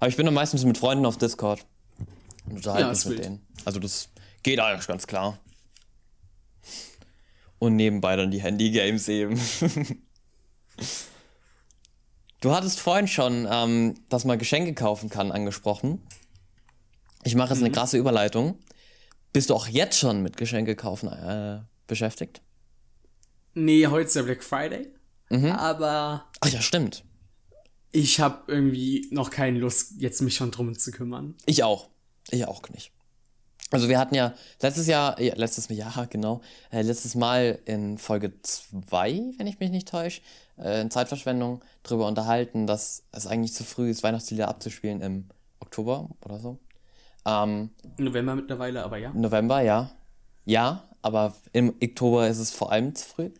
[0.00, 1.64] Aber ich bin dann meistens mit Freunden auf Discord.
[2.46, 3.24] Und unterhalte Ja, mich mit wild.
[3.24, 3.46] denen.
[3.64, 4.08] Also das
[4.42, 5.38] geht eigentlich ganz klar.
[7.60, 9.40] Und nebenbei dann die Handy-Games eben.
[12.40, 16.02] du hattest vorhin schon, ähm, dass man Geschenke kaufen kann, angesprochen.
[17.22, 17.66] Ich mache jetzt Mhm.
[17.66, 18.58] eine krasse Überleitung.
[19.32, 22.42] Bist du auch jetzt schon mit Geschenke kaufen äh, beschäftigt?
[23.54, 24.88] Nee, heute ist ja Black Friday.
[25.30, 25.52] Mhm.
[25.52, 27.04] Aber Ach ja, stimmt.
[27.92, 31.34] Ich habe irgendwie noch keine Lust, jetzt mich schon drum zu kümmern.
[31.46, 31.88] Ich auch.
[32.30, 32.92] Ich auch nicht.
[33.70, 38.32] Also wir hatten ja letztes Jahr, ja, letztes Jahr, genau, äh, letztes Mal in Folge
[38.42, 40.20] 2, wenn ich mich nicht täusche,
[40.58, 45.28] äh, in Zeitverschwendung drüber unterhalten, dass es eigentlich zu früh ist, Weihnachtslieder abzuspielen im
[45.60, 46.58] Oktober oder so.
[47.24, 49.10] Ähm, November mittlerweile, aber ja.
[49.14, 49.90] November, ja.
[50.44, 53.30] Ja, aber im Oktober ist es vor allem zu früh.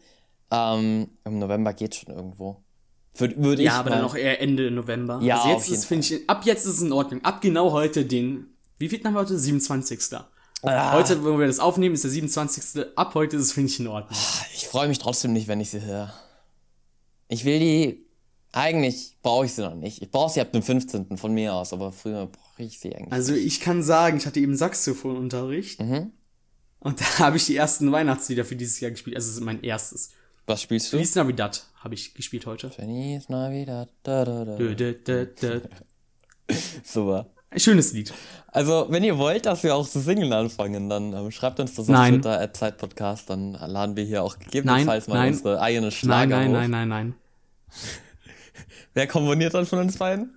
[0.51, 2.62] Ähm, Im November geht schon irgendwo.
[3.19, 5.21] Würde ich Ja, aber mal, dann auch eher Ende November.
[5.23, 7.23] Ja, also jetzt ist, finde ich, ab jetzt ist es in Ordnung.
[7.25, 8.47] Ab genau heute, den,
[8.79, 9.39] wie viel haben wir heute?
[9.39, 10.01] 27.
[10.63, 10.93] Ah.
[10.93, 12.87] Heute, wo wir das aufnehmen, ist der 27.
[12.97, 14.19] Ab heute ist es, finde ich, in Ordnung.
[14.55, 16.13] Ich freue mich trotzdem nicht, wenn ich sie höre.
[17.29, 18.07] Ich will die.
[18.55, 20.03] Eigentlich brauche ich sie noch nicht.
[20.03, 21.17] Ich brauche sie ab dem 15.
[21.17, 23.13] von mir aus, aber früher brauche ich sie eigentlich.
[23.13, 25.81] Also ich kann sagen, ich hatte eben Saxophonunterricht.
[25.81, 26.13] Mhm.
[26.79, 29.17] Und da habe ich die ersten Weihnachtslieder für dieses Jahr gespielt.
[29.17, 30.11] Also es ist mein erstes.
[30.47, 30.97] Was spielst du?
[30.97, 32.71] Feliz Navidad habe ich gespielt heute.
[32.71, 33.89] Feliz Navidad.
[34.03, 34.57] Da, da, da.
[34.57, 35.61] Dö, dö, dö, dö.
[36.85, 37.31] Super.
[37.51, 38.13] Ein schönes Lied.
[38.49, 41.87] Also, wenn ihr wollt, dass wir auch zu singen anfangen, dann ähm, schreibt uns das
[41.87, 42.15] auf Nein.
[42.15, 45.33] Twitter, at Zeitpodcast, dann laden wir hier auch gegebenenfalls mal nein.
[45.35, 46.53] unsere eigene Nein, Schlager nein, hoch.
[46.53, 47.15] nein, nein, nein.
[48.95, 50.35] Wer komponiert dann von uns beiden?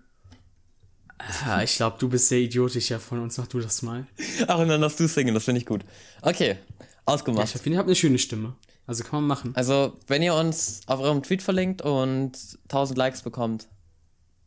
[1.46, 3.38] Ja, ich glaube, du bist sehr idiotischer von uns.
[3.38, 4.06] Mach du das mal.
[4.48, 5.86] Ach, und dann darfst du singen, das finde ich gut.
[6.22, 6.58] Okay,
[7.06, 7.56] ausgemacht.
[7.56, 8.56] Ich finde, ihr habt eine schöne Stimme.
[8.88, 9.52] Also kann man machen.
[9.56, 12.34] Also, wenn ihr uns auf eurem Tweet verlinkt und
[12.65, 13.67] 1000 Likes bekommt,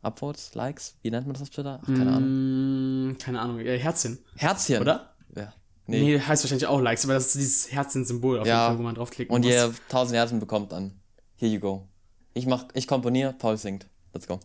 [0.01, 1.79] Upvotes, Likes, wie nennt man das auf Twitter?
[1.83, 3.09] Ach, keine Ahnung.
[3.09, 3.59] Mm, keine Ahnung.
[3.59, 4.79] Äh, Herzchen, Herzchen.
[4.81, 5.13] oder?
[5.35, 5.53] Ja.
[5.87, 5.99] Nee.
[6.01, 8.61] Nee, heißt wahrscheinlich auch Likes, aber das ist dieses Herzchen-Symbol auf Ja.
[8.63, 9.51] jeden Fall, wo man draufklicken Und muss.
[9.53, 10.93] ihr 1000 Herzen bekommt, dann
[11.35, 11.87] here you go.
[12.33, 13.87] Ich mach, ich komponiere, Paul singt.
[14.13, 14.39] Let's go.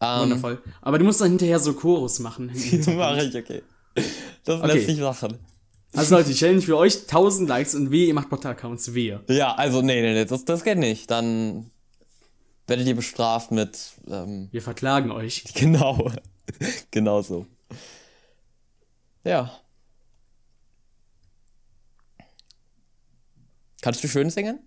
[0.00, 0.62] Ähm, Wundervoll.
[0.80, 2.46] Aber du musst dann hinterher so Chorus machen.
[2.96, 3.62] Mache ich, okay.
[4.44, 4.72] Das Okay.
[4.72, 5.38] lässt sich machen.
[5.94, 9.22] Also Leute, ich challenge für euch 1000 Likes und wehe, ihr macht Bot-Accounts, wehe.
[9.28, 11.10] Ja, also nee, nee, nee, das, das geht nicht.
[11.10, 11.70] Dann
[12.66, 15.44] werdet ihr bestraft mit, ähm, Wir verklagen euch.
[15.54, 16.12] genau,
[16.90, 17.46] genau so.
[19.24, 19.50] Ja.
[23.80, 24.60] Kannst du schön singen?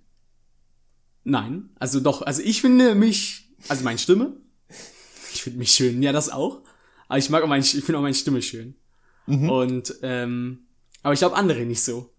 [1.23, 4.37] Nein, also doch, also ich finde mich, also meine Stimme,
[5.33, 6.61] ich finde mich schön, ja, das auch.
[7.07, 8.75] Aber ich mag auch meine, ich finde auch meine Stimme schön.
[9.27, 9.49] Mhm.
[9.49, 10.65] Und, ähm,
[11.03, 12.09] aber ich glaube andere nicht so.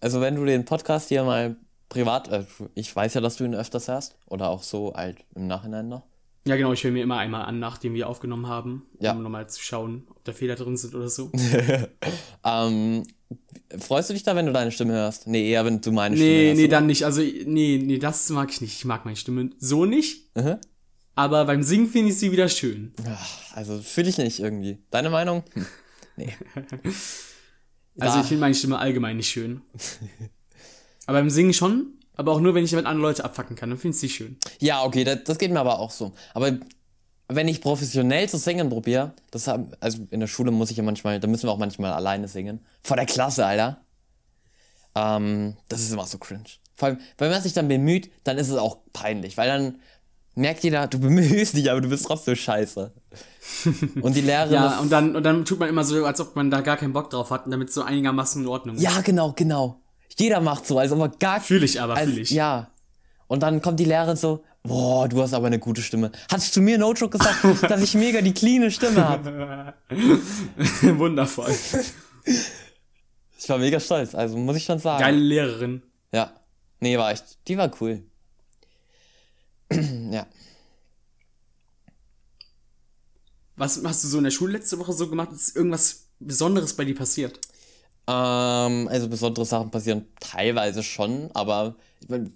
[0.00, 1.56] Also wenn du den Podcast hier mal
[1.88, 5.46] privat, äh, ich weiß ja, dass du ihn öfters hörst, oder auch so halt im
[5.46, 6.02] Nachhinein noch.
[6.44, 9.12] Ja, genau, ich höre mir immer einmal an, nachdem wir aufgenommen haben, Ja.
[9.12, 11.30] um nochmal zu schauen, ob da Fehler drin sind oder so.
[12.44, 13.04] Ähm,
[13.78, 15.28] freust du dich da, wenn du deine Stimme hörst?
[15.28, 16.56] Nee, eher wenn du meine Stimme Nee, hörst.
[16.58, 16.70] nee, oder?
[16.76, 17.04] dann nicht.
[17.04, 18.72] Also, nee, nee, das mag ich nicht.
[18.78, 20.34] Ich mag meine Stimme so nicht.
[20.36, 20.56] Mhm.
[21.14, 22.92] Aber beim Singen finde ich sie wieder schön.
[23.06, 24.78] Ach, Also fühle ich nicht irgendwie.
[24.90, 25.44] Deine Meinung?
[25.54, 25.66] Hm.
[26.16, 26.34] Nee.
[27.98, 28.22] Also, Ja.
[28.22, 29.62] ich finde meine Stimme allgemein nicht schön.
[31.06, 31.94] aber beim Singen schon.
[32.14, 33.70] Aber auch nur, wenn ich damit andere Leute abfacken kann.
[33.70, 34.36] Dann finde ich sie schön.
[34.60, 36.12] Ja, okay, das, das geht mir aber auch so.
[36.34, 36.58] Aber
[37.28, 40.82] wenn ich professionell zu singen probiere, das hab, also in der Schule muss ich ja
[40.82, 42.60] manchmal, da müssen wir auch manchmal alleine singen.
[42.82, 43.80] Vor der Klasse, Alter.
[44.94, 46.44] Ähm, das ist immer so cringe.
[46.76, 49.78] Vor allem, wenn man sich dann bemüht, dann ist es auch peinlich, weil dann
[50.34, 52.92] merkt jeder, du bemühst dich, aber du bist trotzdem scheiße.
[54.00, 54.54] Und die Lehrerin.
[54.54, 56.92] Ja, und dann, und dann tut man immer so, als ob man da gar keinen
[56.92, 58.82] Bock drauf hat, damit es so einigermaßen in Ordnung ist.
[58.82, 59.80] ja, genau, genau.
[60.16, 62.30] Jeder macht so, als ob man gar Fühle ich aber, fühle ich.
[62.30, 62.70] Ja.
[63.28, 66.12] Und dann kommt die Lehrerin so, boah, du hast aber eine gute Stimme.
[66.30, 69.74] Hattest du mir no joke gesagt, dass ich mega die cleane Stimme habe?
[70.82, 71.54] Wundervoll.
[73.38, 75.00] Ich war mega stolz, also muss ich schon sagen.
[75.00, 75.82] Geile Lehrerin.
[76.12, 76.32] Ja.
[76.80, 78.02] Nee, war echt, die war cool.
[80.10, 80.26] ja.
[83.56, 85.30] Was hast du so in der Schule letzte Woche so gemacht?
[85.32, 87.38] Ist irgendwas Besonderes bei dir passiert?
[88.06, 92.32] Ähm, also besondere Sachen passieren teilweise schon, aber ich mein,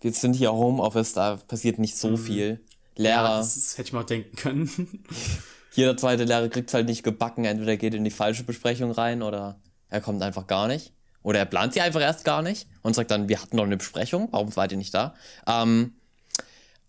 [0.00, 2.60] wir sind hier Homeoffice, da passiert nicht so viel.
[2.96, 3.26] Lehrer, Mhm.
[3.32, 5.04] Ja, das, das hätte ich auch denken können.
[5.74, 9.60] jeder zweite Lehrer kriegt halt nicht gebacken, entweder geht in die falsche Besprechung rein oder
[9.88, 10.92] er kommt einfach gar nicht.
[11.22, 13.78] Oder er plant sie einfach erst gar nicht und sagt dann, wir hatten doch eine
[13.78, 15.14] Besprechung, warum seid ihr nicht da?
[15.46, 15.94] Ähm,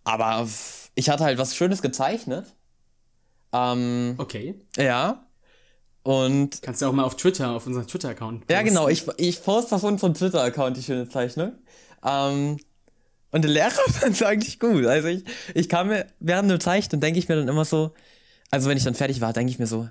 [0.04, 0.48] aber
[0.94, 2.54] ich hatte halt was Schönes gezeichnet.
[3.56, 4.56] Ähm, Okay.
[4.78, 5.22] ja.
[6.04, 8.44] Und Kannst du auch mal auf Twitter, auf unseren Twitter-Account.
[8.52, 11.54] ja, genau, ich, ich poste auf unserem Twitter-Account die schöne Zeichnung.
[12.06, 12.58] Ähm,
[13.32, 14.86] und der Lehrer fand es eigentlich gut.
[14.86, 15.24] Also ich,
[15.56, 17.92] ich kam mir während dem Zeichnen, denke ich mir dann immer so,
[18.52, 19.90] also wenn ich dann fertig war, denke ich mir so,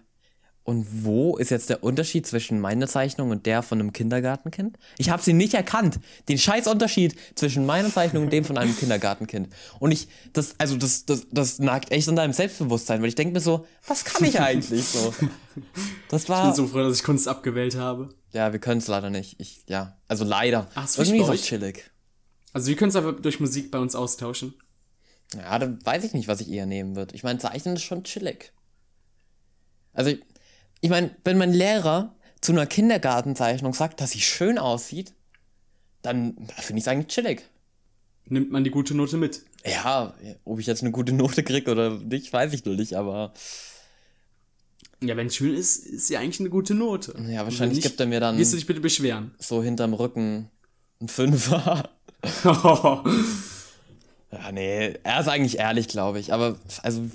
[0.64, 4.79] und wo ist jetzt der Unterschied zwischen meiner Zeichnung und der von einem Kindergartenkind?
[4.96, 6.00] Ich habe sie nicht erkannt.
[6.29, 9.48] Den scheiß Unterschied zwischen meiner Zeichnung und dem von einem Kindergartenkind.
[9.79, 13.35] Und ich, das, also das, das, das nagt echt an deinem Selbstbewusstsein, weil ich denke
[13.35, 15.14] mir so, was kann ich eigentlich so?
[16.09, 16.46] Das Ich war.
[16.46, 18.09] bin so froh, dass ich Kunst abgewählt habe.
[18.33, 19.38] Ja, wir können es leider nicht.
[19.38, 20.68] Ich, ja, also leider.
[20.74, 21.90] Ach, ist Irgendwie ist auch chillig.
[22.55, 24.55] Also wir können es einfach durch Musik bei uns austauschen.
[25.37, 27.14] Ja, dann weiß ich nicht, was ich eher nehmen würde.
[27.14, 28.53] Ich meine, Zeichnen ist schon chillig.
[29.92, 30.20] Also, ich,
[30.85, 35.14] ich meine, wenn mein Lehrer zu einer Kindergartenzeichnung sagt, dass sie schön aussieht,
[36.03, 37.42] dann finde ich es eigentlich chillig.
[38.27, 39.40] Nimmt man die gute Note mit.
[39.64, 40.12] Ja,
[40.44, 43.33] ob ich jetzt eine gute Note krieg oder nicht, weiß ich noch nicht, aber
[45.03, 47.12] Ja, wenn es schön ist, ist ja eigentlich eine gute Note.
[47.16, 49.35] ja, wenn wahrscheinlich nicht, gibt er mir dann Wirst du dich bitte beschweren.
[49.38, 50.51] so hinterm Rücken
[51.01, 51.88] ein Fünfer.
[54.33, 56.33] Ja, nee, er ist eigentlich ehrlich, glaube ich.
[56.33, 57.09] Aber, also,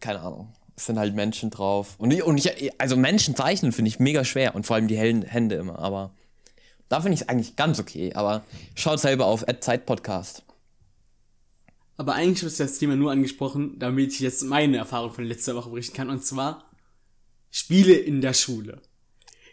[0.00, 0.48] keine Ahnung.
[0.76, 1.94] Es sind halt Menschen drauf.
[1.98, 4.54] Und ich, und ich also Menschen zeichnen finde ich mega schwer.
[4.54, 5.78] Und vor allem die hellen Hände immer.
[5.78, 6.12] Aber
[6.88, 8.12] da finde ich es eigentlich ganz okay.
[8.14, 10.42] Aber schaut selber auf Zeitpodcast.
[11.96, 15.54] Aber eigentlich habe ich das Thema nur angesprochen, damit ich jetzt meine Erfahrung von letzter
[15.54, 16.10] Woche berichten kann.
[16.10, 16.68] Und zwar
[17.50, 18.82] Spiele in der Schule.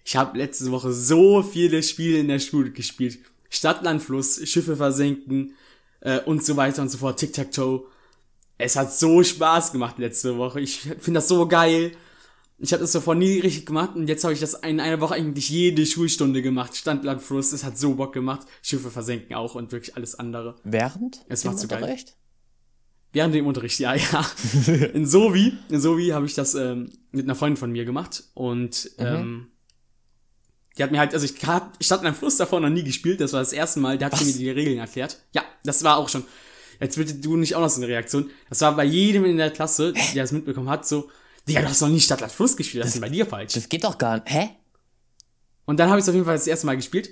[0.04, 3.20] Ich habe letzte Woche so viele Spiele in der Schule gespielt.
[3.50, 5.54] Stadt, Land, Fluss, Schiffe versenken
[6.00, 7.20] äh, und so weiter und so fort.
[7.20, 7.86] Tic-Tac-Toe.
[8.62, 10.60] Es hat so Spaß gemacht letzte Woche.
[10.62, 11.92] Ich finde das so geil.
[12.60, 15.16] Ich habe das davor nie richtig gemacht und jetzt habe ich das in einer Woche
[15.16, 16.76] eigentlich jede Schulstunde gemacht.
[16.76, 17.52] Stand, Land, Fluss.
[17.54, 18.46] Es hat so Bock gemacht.
[18.62, 20.56] Schiffe versenken auch und wirklich alles andere.
[20.64, 21.22] Während?
[21.28, 21.82] Es dem macht so geil.
[21.82, 22.16] Unterricht?
[23.14, 24.26] Während dem Unterricht, ja, ja.
[24.94, 28.90] In Sovi, in Sovi habe ich das ähm, mit einer Freundin von mir gemacht und
[29.00, 29.48] ähm,
[30.78, 33.42] die hat mir halt, also ich, hab- einem Fluss davor noch nie gespielt, das war
[33.42, 34.24] das erste Mal, der hat Was?
[34.24, 35.18] mir die Regeln erklärt.
[35.34, 36.24] Ja, das war auch schon.
[36.82, 38.30] Jetzt bitte du nicht auch noch so eine Reaktion.
[38.50, 41.10] Das war bei jedem in der Klasse, der das mitbekommen hat, so,
[41.48, 43.54] Digga, du hast noch nie Stadt, Land, Fluss gespielt, das ist denn bei dir falsch.
[43.54, 44.30] Das geht doch gar nicht.
[44.30, 44.50] Hä?
[45.66, 47.10] Und dann habe ich es auf jeden Fall das erste Mal gespielt.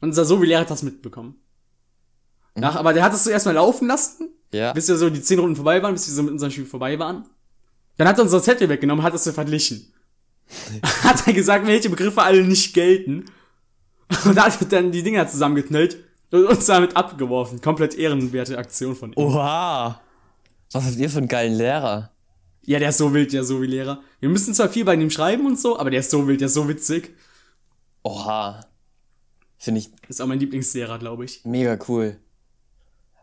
[0.00, 1.34] Und unser Sovi-Lehrer hat das mitbekommen.
[2.54, 4.72] Nach, aber der hat es zuerst mal laufen lassen Ja.
[4.72, 6.98] bis wir so die zehn Runden vorbei waren, bis wir so mit unserem Spiel vorbei
[6.98, 7.28] waren.
[7.96, 9.92] Dann hat er unser Zettel weggenommen, hat es so verglichen.
[11.04, 13.26] hat er gesagt, welche Begriffe alle nicht gelten.
[14.24, 17.60] Und da hat er dann die Dinger zusammengeknüllt und uns damit abgeworfen.
[17.60, 19.18] Komplett ehrenwerte Aktion von ihm.
[19.18, 20.00] Oha.
[20.72, 22.10] Was habt ihr für einen geilen Lehrer?
[22.64, 24.00] Ja, der ist so wild, der ist so wie Lehrer.
[24.20, 26.46] Wir müssen zwar viel bei ihm schreiben und so, aber der ist so wild, der
[26.46, 27.14] ist so witzig.
[28.02, 28.60] Oha.
[29.56, 31.44] Finde ich Ist auch mein Lieblingslehrer, glaube ich.
[31.44, 32.18] mega cool.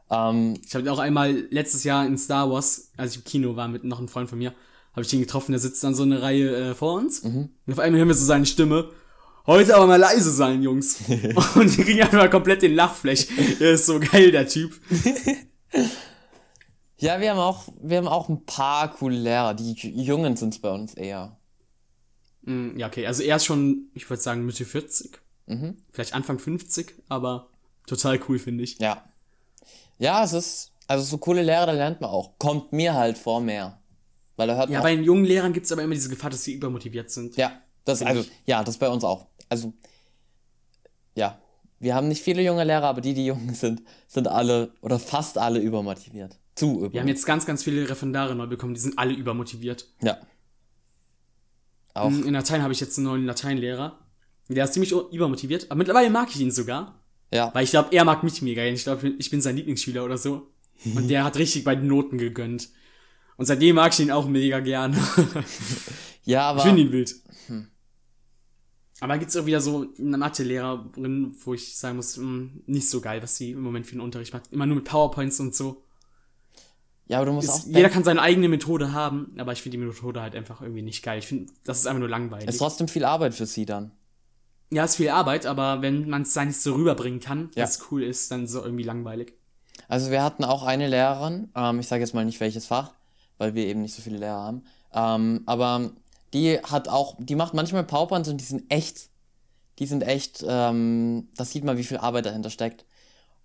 [0.10, 3.68] Ähm, Ich habe auch einmal letztes Jahr in Star Wars, als ich im Kino war
[3.68, 4.54] mit noch einem Freund von mir,
[4.94, 7.20] habe ich ihn getroffen, der sitzt dann so eine Reihe äh, vor uns.
[7.20, 8.90] Und auf einmal hören wir so seine Stimme.
[9.48, 10.98] Heute aber mal leise sein, Jungs.
[11.56, 13.28] und wir kriegen einfach komplett den Lachflash.
[13.60, 14.80] Der ist so geil, der Typ.
[16.98, 19.54] Ja, wir haben auch, wir haben auch ein paar coole Lehrer.
[19.54, 21.38] Die Jungen sind es bei uns eher.
[22.44, 23.06] Mm, ja, okay.
[23.06, 25.20] Also er ist schon, ich würde sagen, Mitte 40.
[25.48, 25.78] Mhm.
[25.92, 27.50] Vielleicht Anfang 50, aber
[27.86, 28.80] total cool, finde ich.
[28.80, 29.04] Ja.
[30.00, 32.40] Ja, es ist, also so coole Lehrer, da lernt man auch.
[32.40, 33.82] Kommt mir halt vor mehr.
[34.38, 36.10] Weil da hört Ja, man bei auch, den jungen Lehrern gibt es aber immer diese
[36.10, 37.36] Gefahr, dass sie übermotiviert sind.
[37.36, 38.32] Ja, das, also, ich.
[38.46, 39.28] ja, das bei uns auch.
[39.50, 39.74] Also,
[41.16, 41.40] ja.
[41.80, 45.38] Wir haben nicht viele junge Lehrer, aber die, die jung sind, sind alle oder fast
[45.38, 46.38] alle übermotiviert.
[46.56, 47.08] Zu Wir haben übermotiviert.
[47.10, 49.88] jetzt ganz, ganz viele Referendare neu bekommen, die sind alle übermotiviert.
[50.02, 50.18] Ja.
[51.94, 52.10] Auch.
[52.10, 54.00] In Latein habe ich jetzt einen neuen Lateinlehrer.
[54.50, 57.02] Der ist ziemlich übermotiviert, aber mittlerweile mag ich ihn sogar.
[57.34, 57.54] Ja.
[57.54, 58.64] Weil ich glaube, er mag mich mega.
[58.64, 60.52] Ich glaube, ich bin sein Lieblingsschüler oder so.
[60.96, 62.70] Und der hat richtig bei den Noten gegönnt.
[63.38, 64.98] Und seitdem mag ich ihn auch mega gerne.
[66.28, 66.58] Ja, aber.
[66.58, 67.16] ich finde ihn wild.
[69.02, 73.02] Aber dann gibt's auch wieder so eine Mathelehrerin, wo ich sagen muss, mh, nicht so
[73.02, 74.52] geil, was sie im Moment für einen Unterricht macht.
[74.54, 75.84] Immer nur mit PowerPoints und so.
[77.08, 77.76] ja, aber du musst Ist, auch.
[77.76, 81.04] jeder kann seine eigene Methode haben, aber ich finde die Methode halt einfach irgendwie nicht
[81.04, 81.20] geil.
[81.20, 82.48] Ich finde, das ist einfach nur langweilig.
[82.48, 83.92] ist trotzdem viel Arbeit für sie dann.
[84.72, 87.64] Ja, ist viel Arbeit, aber wenn man es da nicht so rüberbringen kann, Ja.
[87.64, 89.34] was cool ist, dann so irgendwie langweilig.
[89.88, 92.94] Also wir hatten auch eine Lehrerin, ähm, ich sage jetzt mal nicht welches Fach,
[93.38, 95.92] weil wir eben nicht so viele Lehrer haben, ähm, aber
[96.34, 99.10] die hat auch, die macht manchmal PowerPoints und die sind echt,
[99.80, 102.86] die sind echt, ähm, das sieht man, wie viel Arbeit dahinter steckt.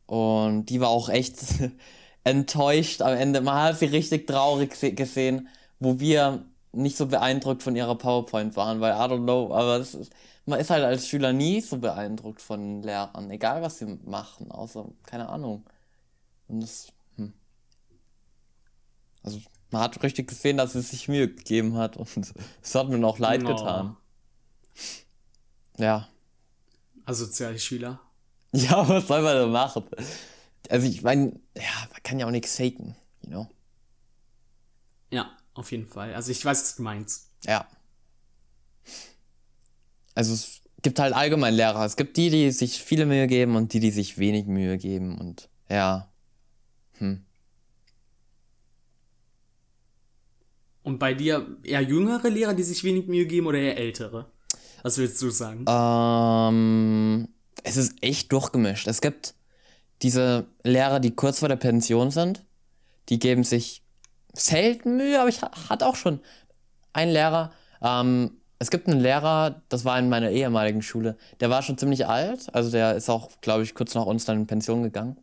[0.07, 1.39] Und die war auch echt
[2.25, 3.41] enttäuscht am Ende.
[3.41, 5.49] Man hat sie richtig traurig se- gesehen,
[5.81, 10.11] wo wir nicht so beeindruckt von ihrer PowerPoint waren, weil I don't know, aber ist,
[10.47, 14.87] man ist halt als Schüler nie so beeindruckt von Lehrern, egal was sie machen, außer,
[15.05, 15.65] keine Ahnung.
[16.49, 17.33] Und das, hm.
[19.23, 19.41] Also,
[19.71, 22.09] man hat richtig gesehen, dass sie sich Mühe gegeben hat und
[22.63, 23.49] es hat mir auch leid Oh.
[23.49, 23.97] getan.
[25.79, 26.09] Ja.
[27.05, 28.01] Asoziale Schüler.
[28.53, 29.85] Ja, was soll man da machen?
[30.69, 33.49] Also, ich meine, ja, man kann ja auch nichts faken, you know?
[35.13, 36.13] Ja, auf jeden Fall.
[36.15, 37.29] Also ich weiß, was du meinst.
[37.45, 37.69] Ja.
[40.17, 41.85] Also, es gibt halt allgemein Lehrer.
[41.85, 45.19] Es gibt die, die sich viele Mühe geben und die, die sich wenig Mühe geben
[45.19, 46.11] und, ja.
[46.99, 47.25] Hm.
[50.83, 54.27] Und bei dir eher jüngere Lehrer, die sich wenig Mühe geben oder eher ältere?
[54.83, 55.65] Was willst du sagen?
[55.69, 57.29] Ähm,
[57.63, 58.87] es ist echt durchgemischt.
[58.87, 59.35] Es gibt
[60.03, 62.45] diese Lehrer, die kurz vor der Pension sind.
[63.11, 63.83] Die geben sich
[64.33, 66.21] selten Mühe, aber ich ha- hatte auch schon
[66.93, 67.53] einen Lehrer.
[67.83, 72.07] Ähm, es gibt einen Lehrer, das war in meiner ehemaligen Schule, der war schon ziemlich
[72.07, 72.55] alt.
[72.55, 75.19] Also der ist auch, glaube ich, kurz nach uns dann in Pension gegangen.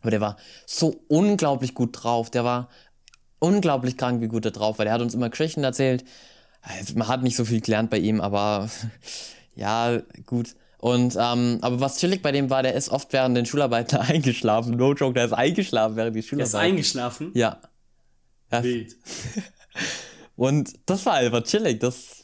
[0.00, 0.36] Aber der war
[0.66, 2.30] so unglaublich gut drauf.
[2.30, 2.68] Der war
[3.38, 4.84] unglaublich krank, wie gut er drauf war.
[4.84, 6.04] Der hat uns immer Geschichten erzählt.
[6.62, 8.68] Also, man hat nicht so viel gelernt bei ihm, aber
[9.54, 10.54] ja, gut.
[10.80, 14.76] Und, ähm, aber was chillig bei dem war, der ist oft während den Schularbeiten eingeschlafen.
[14.76, 16.58] No joke, der ist eingeschlafen während die Er ist Schularbeiten.
[16.60, 17.30] eingeschlafen.
[17.34, 17.60] Ja.
[18.52, 18.62] ja.
[18.62, 18.96] Wild.
[20.36, 21.80] Und das war einfach chillig.
[21.80, 22.22] Das,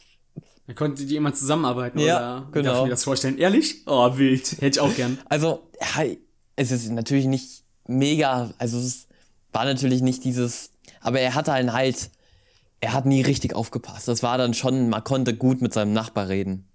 [0.67, 2.69] Da konnte die jemand zusammenarbeiten Ja, oder genau.
[2.69, 3.37] darf ich mir das vorstellen?
[3.37, 3.83] Ehrlich?
[3.87, 4.51] Oh, wild.
[4.53, 5.17] Hätte ich auch gern.
[5.29, 6.05] also, ja,
[6.55, 9.07] es ist natürlich nicht mega, also es
[9.51, 10.71] war natürlich nicht dieses,
[11.05, 12.09] aber er hatte einen halt,
[12.81, 14.07] er hat nie richtig aufgepasst.
[14.07, 16.67] Das war dann schon, man konnte gut mit seinem Nachbar reden.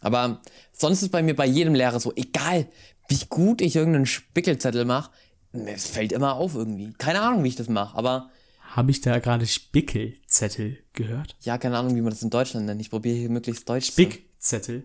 [0.00, 2.66] Aber sonst ist bei mir bei jedem Lehrer so, egal
[3.08, 5.10] wie gut ich irgendeinen Spickelzettel mache,
[5.52, 6.92] es fällt immer auf irgendwie.
[6.98, 11.36] Keine Ahnung, wie ich das mache, aber Habe ich da gerade Spickelzettel gehört?
[11.40, 12.80] ja, keine Ahnung, wie man das in Deutschland nennt.
[12.80, 13.86] Ich probiere hier möglichst Deutsch.
[13.86, 14.84] Spickzettel.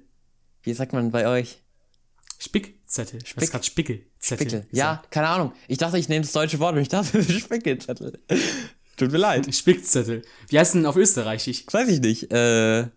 [0.63, 1.62] Wie sagt man bei euch?
[2.38, 2.79] Spickzettel.
[2.91, 4.45] Ich Spick- weiß gerade Spickelzettel.
[4.47, 4.65] Pickel.
[4.71, 5.54] Ja, keine Ahnung.
[5.67, 8.19] Ich dachte, ich nehme das deutsche Wort und ich dachte, Spickelzettel.
[8.97, 9.54] Tut mir leid.
[9.56, 10.23] Spickzettel.
[10.47, 11.65] Wie heißt denn auf Österreichisch?
[11.71, 12.32] Weiß ich nicht.
[12.32, 12.88] Äh,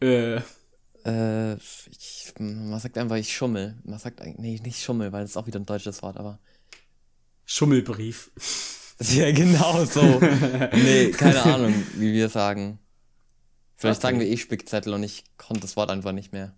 [0.00, 0.40] Äh,
[1.04, 1.54] äh,
[1.90, 3.76] ich, man sagt einfach, ich schummel.
[3.84, 6.38] Man sagt eigentlich, nee, nicht schummel, weil das ist auch wieder ein deutsches Wort, aber.
[7.44, 8.30] Schummelbrief.
[9.00, 10.02] Ja, genau so.
[10.72, 12.80] nee, keine Ahnung, wie wir sagen.
[13.76, 14.02] Vielleicht Okay.
[14.08, 16.56] sagen wir eh Spickzettel und ich konnte das Wort einfach nicht mehr.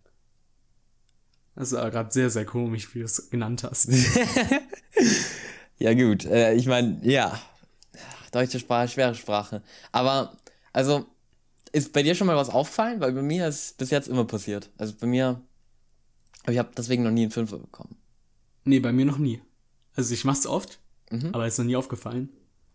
[1.61, 3.89] Das war gerade sehr, sehr komisch, wie du es genannt hast.
[5.79, 6.27] Ja, gut.
[6.27, 7.41] Äh, ich meine, ja.
[8.33, 9.63] Deutsche Sprache, schwere Sprache.
[9.93, 10.37] Aber,
[10.75, 11.07] also,
[11.73, 13.01] ist bei dir schon mal was aufgefallen?
[13.01, 14.69] Weil bei mir ist bis jetzt immer passiert.
[14.77, 15.41] Also bei mir,
[16.43, 17.97] aber ich habe deswegen noch nie einen Fünfer bekommen.
[18.65, 19.41] nee, bei mir noch nie.
[19.97, 20.79] Also ich mach's oft,
[21.11, 21.31] Mhm.
[21.33, 22.29] aber ist noch nie aufgefallen.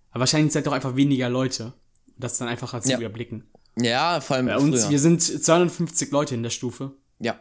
[0.09, 1.73] Aber wahrscheinlich seid doch einfach weniger Leute.
[2.17, 2.97] Das dann einfacher zu Ja.
[2.97, 3.43] überblicken.
[3.77, 4.89] Ja, vor allem Bei uns, früher.
[4.91, 6.93] wir sind 250 Leute in der Stufe.
[7.19, 7.39] Ja.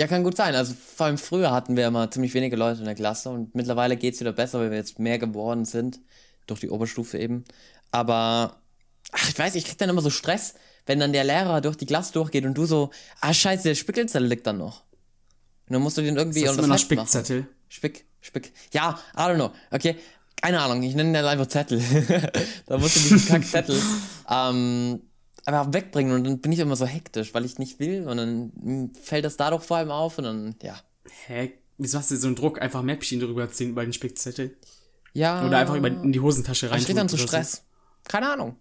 [0.00, 0.54] Ja, kann gut sein.
[0.54, 3.98] Also vor allem früher hatten wir immer ziemlich wenige Leute in der Klasse und mittlerweile
[3.98, 6.00] geht's wieder besser, weil wir jetzt mehr geworden sind.
[6.46, 7.44] Durch die Oberstufe eben.
[7.90, 8.62] Aber,
[9.12, 10.54] ach, ich weiß, ich krieg dann immer so Stress,
[10.86, 12.88] wenn dann der Lehrer durch die Klasse durchgeht und du so,
[13.20, 14.84] ah, scheiße, der Spickelzettel liegt dann noch.
[15.68, 17.06] Und dann musst du den irgendwie unter das Heft machen.
[17.06, 17.46] Spickzettel.
[17.68, 18.54] Spick, Spick.
[18.72, 19.50] Ja, I don't know.
[19.70, 19.96] Okay,
[20.40, 21.78] keine Ahnung, ich nenne den einfach Zettel.
[22.66, 23.78] da musst du diesen Kackzettel
[24.30, 25.02] ähm,
[25.54, 28.92] einfach wegbringen und dann bin ich immer so hektisch, weil ich nicht will und dann
[29.00, 30.78] fällt das dadurch vor allem auf und dann, ja.
[31.26, 31.52] Hä?
[31.78, 32.60] Wieso hast du so einen Druck?
[32.60, 34.56] Einfach Mäppchen drüber ziehen über den Spickzettel?
[35.14, 35.46] Ja.
[35.46, 36.78] Oder einfach über, in die Hosentasche rein.
[36.78, 37.52] Ich krieg dann so Stress.
[37.52, 37.60] So.
[38.04, 38.56] Keine Ahnung.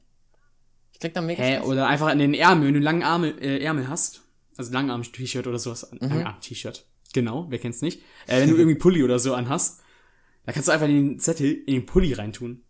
[0.93, 1.57] Ich krieg dann mega Hä?
[1.57, 1.67] Stress.
[1.67, 4.21] Oder einfach in den Ärmel, wenn du langen Ärmel, äh, Ärmel hast.
[4.57, 5.89] Also Langarm-T-Shirt oder sowas.
[5.91, 6.07] Mhm.
[6.07, 6.85] Langarm-T-Shirt.
[7.13, 8.01] Genau, wer kennt's nicht?
[8.27, 9.81] Äh, wenn du irgendwie Pulli oder so anhast,
[10.45, 12.63] da kannst du einfach den Zettel in den Pulli reintun.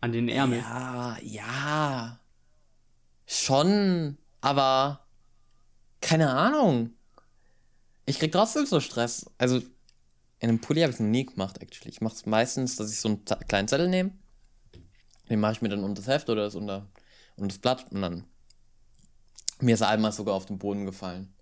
[0.00, 0.58] An den Ärmel.
[0.58, 2.20] Ja, ja.
[3.34, 5.06] Schon, aber
[6.02, 6.90] keine Ahnung.
[8.04, 9.24] Ich krieg trotzdem so Stress.
[9.38, 11.90] Also in einem Pulli habe ich noch nie gemacht, actually.
[11.90, 14.10] Ich mache es meistens, dass ich so einen kleinen Zettel nehme.
[15.30, 16.90] Den mache ich mir dann unter das Heft oder das unter,
[17.36, 18.24] unter das Blatt und dann.
[19.60, 21.32] Mir ist einmal sogar auf den Boden gefallen.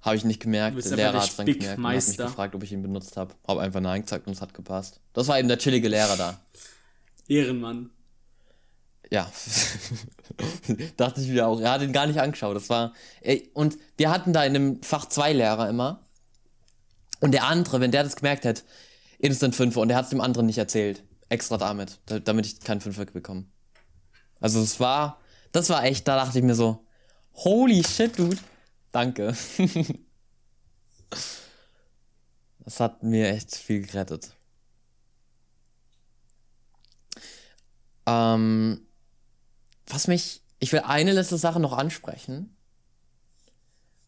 [0.00, 0.84] Habe ich nicht gemerkt.
[0.84, 3.32] Der Lehrer hat es dann gemerkt und hat mich gefragt, ob ich ihn benutzt habe.
[3.46, 4.98] Habe einfach Nein gesagt und es hat gepasst.
[5.12, 6.40] Das war eben der chillige Lehrer da.
[7.28, 7.90] Ehrenmann.
[9.10, 9.30] Ja.
[10.96, 11.60] Dachte ich mir auch.
[11.60, 12.56] Er hat ihn gar nicht angeschaut.
[12.56, 12.92] Das war.
[13.20, 16.06] Ey, und wir hatten da in dem Fach zwei Lehrer immer.
[17.20, 18.62] Und der andere, wenn der das gemerkt hätte,
[19.18, 21.02] instant Fünfer und der hat es dem anderen nicht erzählt.
[21.28, 23.46] Extra damit, damit ich keinen Fünfer bekomme.
[24.40, 25.20] Also es war,
[25.52, 26.84] das war echt, da dachte ich mir so,
[27.32, 28.38] holy shit, dude.
[28.92, 29.34] Danke.
[32.60, 34.36] das hat mir echt viel gerettet.
[38.06, 38.85] Ähm,
[39.86, 42.56] was mich, ich will eine letzte Sache noch ansprechen.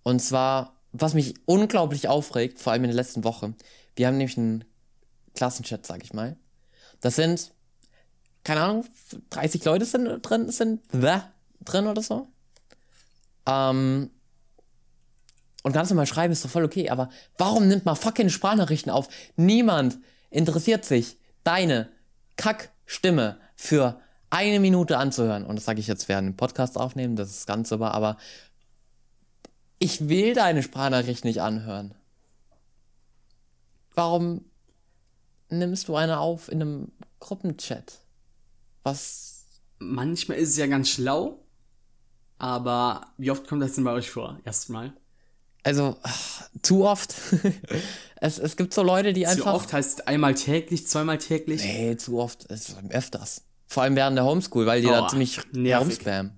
[0.03, 3.55] Und zwar, was mich unglaublich aufregt, vor allem in der letzten Woche.
[3.95, 4.65] Wir haben nämlich einen
[5.35, 6.37] Klassenchat, sag ich mal.
[7.01, 7.53] Das sind,
[8.45, 8.85] keine Ahnung,
[9.31, 12.29] 30 Leute sind drin, sind drin oder so.
[13.47, 14.11] Ähm,
[15.63, 19.09] und ganz normal schreiben ist doch voll okay, aber warum nimmt man fucking Sprachnachrichten auf?
[19.37, 19.99] Niemand
[20.31, 21.91] interessiert sich, deine
[22.37, 25.45] Kackstimme für eine Minute anzuhören.
[25.45, 28.17] Und das sage ich jetzt während dem Podcast aufnehmen, das ist ganz super, aber
[29.79, 31.95] ich will deine Sprachnachricht nicht anhören.
[33.95, 34.45] Warum
[35.49, 38.01] nimmst du eine auf in einem Gruppenchat?
[38.83, 39.61] Was?
[39.79, 41.45] Manchmal ist es ja ganz schlau,
[42.39, 44.41] aber wie oft kommt das denn bei euch vor?
[44.45, 44.93] Erstmal.
[45.63, 47.15] Also, ach, zu oft.
[48.17, 49.45] es, es gibt so Leute, die einfach.
[49.45, 51.63] Zu oft heißt einmal täglich, zweimal täglich?
[51.63, 52.51] Nee, zu oft.
[52.51, 53.43] Es ist öfters.
[53.69, 56.33] Vor allem während der Homeschool, weil die oh, da ziemlich herumspammen.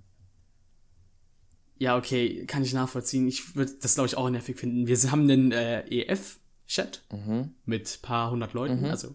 [1.79, 3.27] Ja, okay, kann ich nachvollziehen.
[3.27, 4.87] Ich würde das, glaube ich, auch nervig finden.
[4.87, 7.55] Wir haben den äh, EF-Chat mhm.
[7.65, 8.87] mit paar hundert Leuten, mhm.
[8.87, 9.15] also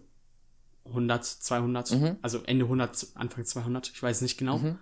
[0.86, 2.16] 100, 200, mhm.
[2.22, 4.58] also Ende 100, Anfang 200, ich weiß nicht genau.
[4.58, 4.78] Mhm.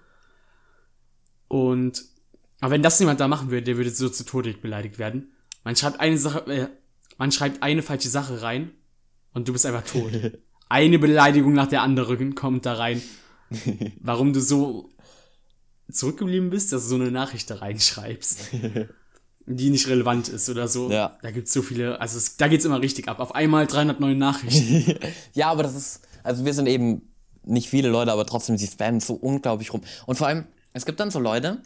[1.48, 2.04] Und,
[2.60, 5.32] aber wenn das jemand da machen würde, der würde so zu Tode beleidigt werden.
[5.64, 6.68] Man schreibt eine Sache, äh,
[7.18, 8.70] man schreibt eine falsche Sache rein
[9.32, 10.12] und du bist einfach tot.
[10.68, 13.02] eine Beleidigung nach der anderen kommt da rein.
[14.00, 14.90] warum du so
[15.90, 18.50] zurückgeblieben bist, dass du so eine Nachricht da reinschreibst,
[19.46, 20.90] die nicht relevant ist oder so.
[20.90, 21.18] Ja.
[21.22, 23.20] Da gibt's so viele, also es, da geht's immer richtig ab.
[23.20, 24.98] Auf einmal 309 Nachrichten.
[25.34, 27.02] ja, aber das ist, also wir sind eben
[27.44, 29.82] nicht viele Leute, aber trotzdem, sie spammen so unglaublich rum.
[30.06, 31.60] Und vor allem, es gibt dann so Leute,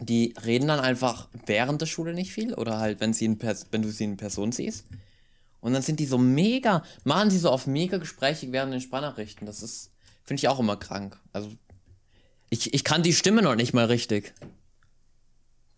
[0.00, 3.82] die reden dann einfach während der Schule nicht viel oder halt, wenn, sie in wenn
[3.82, 4.84] du sie in Person siehst.
[5.60, 9.46] Und dann sind die so mega, machen sie so auf mega gesprächig während den Sprachnachrichten.
[9.46, 9.90] Das ist,
[10.28, 11.18] Finde ich auch immer krank.
[11.32, 11.50] Also,
[12.50, 14.34] ich, ich kann die Stimme noch nicht mal richtig.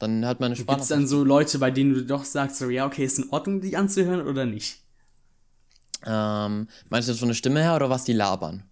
[0.01, 0.79] Dann hat man eine Spannung.
[0.79, 3.31] Gibt es dann so Leute, bei denen du doch sagst, so, ja, okay, ist in
[3.31, 4.79] Ordnung, die anzuhören oder nicht?
[6.05, 8.65] Ähm, meinst du das von der Stimme her oder was die labern?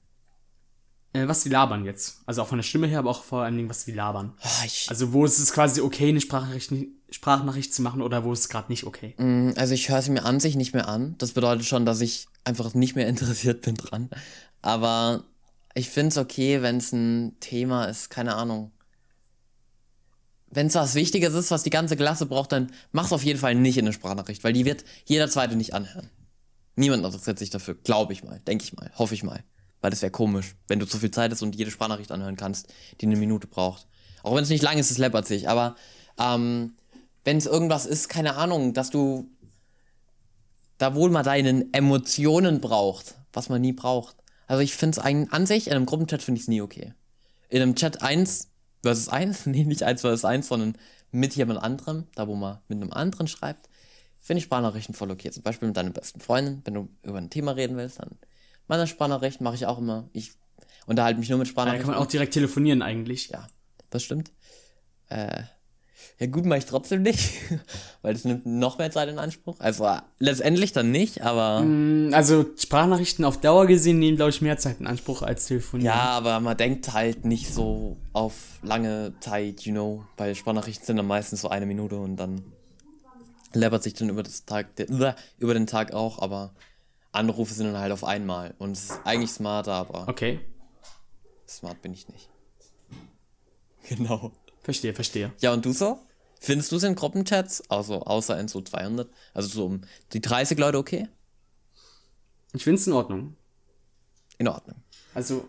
[1.12, 2.22] Äh, was die labern jetzt.
[2.26, 4.32] Also auch von der Stimme her, aber auch vor allen Dingen, was die labern.
[4.42, 6.72] Oh, also wo ist es quasi okay, eine Sprachnachricht,
[7.10, 9.14] Sprachnachricht zu machen oder wo ist es gerade nicht okay?
[9.16, 11.14] Mm, also ich höre sie mir an sich nicht mehr an.
[11.18, 14.10] Das bedeutet schon, dass ich einfach nicht mehr interessiert bin dran.
[14.60, 15.22] Aber
[15.74, 18.72] ich finde es okay, wenn es ein Thema ist, keine Ahnung.
[20.50, 23.38] Wenn es was Wichtiges ist, was die ganze Klasse braucht, dann mach es auf jeden
[23.38, 26.10] Fall nicht in eine Sprachnachricht, weil die wird jeder Zweite nicht anhören.
[26.74, 29.44] Niemand interessiert sich dafür, glaube ich mal, denke ich mal, hoffe ich mal.
[29.80, 32.72] Weil das wäre komisch, wenn du zu viel Zeit hast und jede Sprachnachricht anhören kannst,
[33.00, 33.86] die eine Minute braucht.
[34.22, 35.48] Auch wenn es nicht lang ist, es läppert sich.
[35.48, 35.76] Aber
[36.18, 36.74] ähm,
[37.24, 39.30] wenn es irgendwas ist, keine Ahnung, dass du
[40.78, 44.16] da wohl mal deinen Emotionen braucht, was man nie braucht,
[44.48, 46.94] also ich finde es an sich, in einem Gruppenchat finde ich es nie okay.
[47.50, 48.48] In einem Chat 1
[48.82, 50.76] versus 1, nee, nicht 1 versus 1, sondern
[51.12, 53.68] mit jemand anderem, da wo man mit einem anderen schreibt,
[54.18, 55.30] finde ich Sprachnachrichten voll okay.
[55.30, 58.18] Zum Beispiel mit deiner besten Freundin, wenn du über ein Thema reden willst, dann
[58.66, 60.08] meine Sprachnachrichten mache ich auch immer.
[60.12, 60.32] Ich
[60.86, 61.86] unterhalte mich nur mit Sprachnachrichten.
[61.86, 63.28] Da kann man auch direkt telefonieren eigentlich.
[63.28, 63.46] Ja,
[63.90, 64.32] das stimmt.
[65.08, 65.42] Äh,
[66.18, 67.32] Ja, gut, mache ich trotzdem nicht,
[68.02, 69.56] weil das nimmt noch mehr Zeit in Anspruch.
[69.60, 69.88] Also
[70.18, 71.60] letztendlich dann nicht, aber.
[71.62, 75.86] Mm, Also Sprachnachrichten auf Dauer gesehen nehmen, glaube ich, mehr Zeit in Anspruch als Telefonieren.
[75.94, 80.96] Ja, aber man denkt halt nicht so auf lange Zeit, you know, weil Sprachnachrichten sind
[80.96, 82.42] dann meistens so eine Minute und dann
[83.52, 84.66] läppert sich dann über das Tag,
[85.38, 86.52] über den Tag auch, aber
[87.12, 90.40] Anrufe sind dann halt auf einmal und es ist eigentlich smarter, aber Okay,
[91.48, 92.28] smart bin ich nicht.
[93.88, 94.32] Genau.
[94.68, 95.32] Verstehe, verstehe.
[95.40, 95.98] Ja, und du so?
[96.40, 99.80] Findest du es in Gruppenchats, also außer in so 200, also so um
[100.12, 101.08] die 30 Leute okay?
[102.52, 103.34] Ich finde es in Ordnung.
[104.36, 104.76] In Ordnung.
[105.14, 105.48] Also,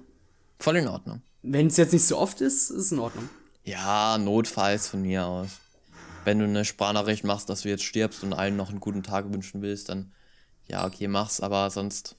[0.59, 1.21] Voll in Ordnung.
[1.41, 3.29] wenn es jetzt nicht so oft ist, ist es in Ordnung.
[3.65, 5.49] Ja, notfalls von mir aus.
[6.23, 9.31] Wenn du eine Sprachnachricht machst, dass du jetzt stirbst und allen noch einen guten Tag
[9.33, 10.13] wünschen willst, dann
[10.65, 12.15] ja, okay, mach's, aber sonst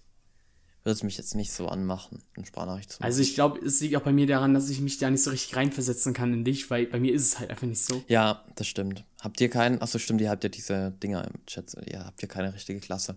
[0.83, 3.07] würde es mich jetzt nicht so anmachen, eine Sprachnachricht zu machen.
[3.07, 5.31] Also ich glaube, es liegt auch bei mir daran, dass ich mich da nicht so
[5.31, 8.03] richtig reinversetzen kann in dich, weil bei mir ist es halt einfach nicht so.
[8.09, 9.05] ja, das stimmt.
[9.21, 12.29] Habt ihr keinen, achso, stimmt, ihr habt ja diese Dinger im Chat, ihr habt ja
[12.29, 13.17] keine richtige Klasse.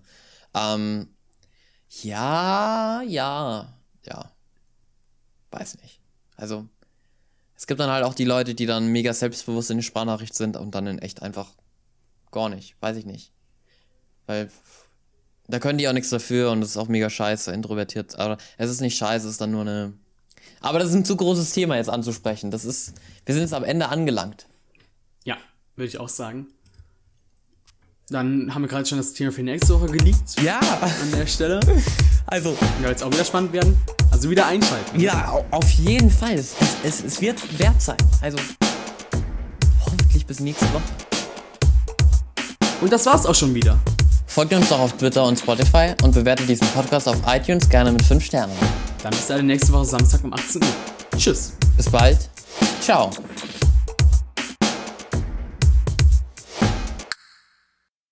[0.53, 1.07] Ähm,
[2.01, 4.31] ja, ja, ja.
[5.51, 6.01] Weiß nicht.
[6.35, 6.67] Also,
[7.55, 10.57] es gibt dann halt auch die Leute, die dann mega selbstbewusst in der Sprachnachricht sind
[10.57, 11.51] und dann in echt einfach
[12.31, 12.75] gar nicht.
[12.81, 13.31] Weiß ich nicht.
[14.25, 14.49] Weil
[15.47, 18.17] da können die auch nichts dafür und das ist auch mega scheiße, introvertiert.
[18.19, 19.93] Aber es ist nicht scheiße, es ist dann nur eine.
[20.61, 22.49] Aber das ist ein zu großes Thema jetzt anzusprechen.
[22.51, 22.93] Das ist.
[23.25, 24.47] Wir sind jetzt am Ende angelangt.
[25.25, 25.35] Ja,
[25.75, 26.47] würde ich auch sagen.
[28.09, 31.25] Dann haben wir gerade schon das Thema für die nächste Woche geleakt Ja, an der
[31.25, 31.59] Stelle.
[32.27, 33.79] also, Ja, jetzt auch wieder spannend werden.
[34.11, 34.99] Also wieder einschalten.
[34.99, 36.33] ja, au- auf jeden Fall.
[36.33, 37.97] Es, es, es wird wert sein.
[38.21, 38.37] Also,
[39.85, 40.83] hoffentlich bis nächste Woche.
[42.81, 43.79] Und das war's auch schon wieder.
[44.33, 48.01] Folgt uns doch auf Twitter und Spotify und bewertet diesen Podcast auf iTunes gerne mit
[48.01, 48.53] 5 Sternen.
[49.03, 50.69] Dann bis alle nächste Woche Samstag um 18 Uhr.
[51.19, 51.53] Tschüss.
[51.77, 52.17] Bis bald.
[52.81, 53.11] Ciao.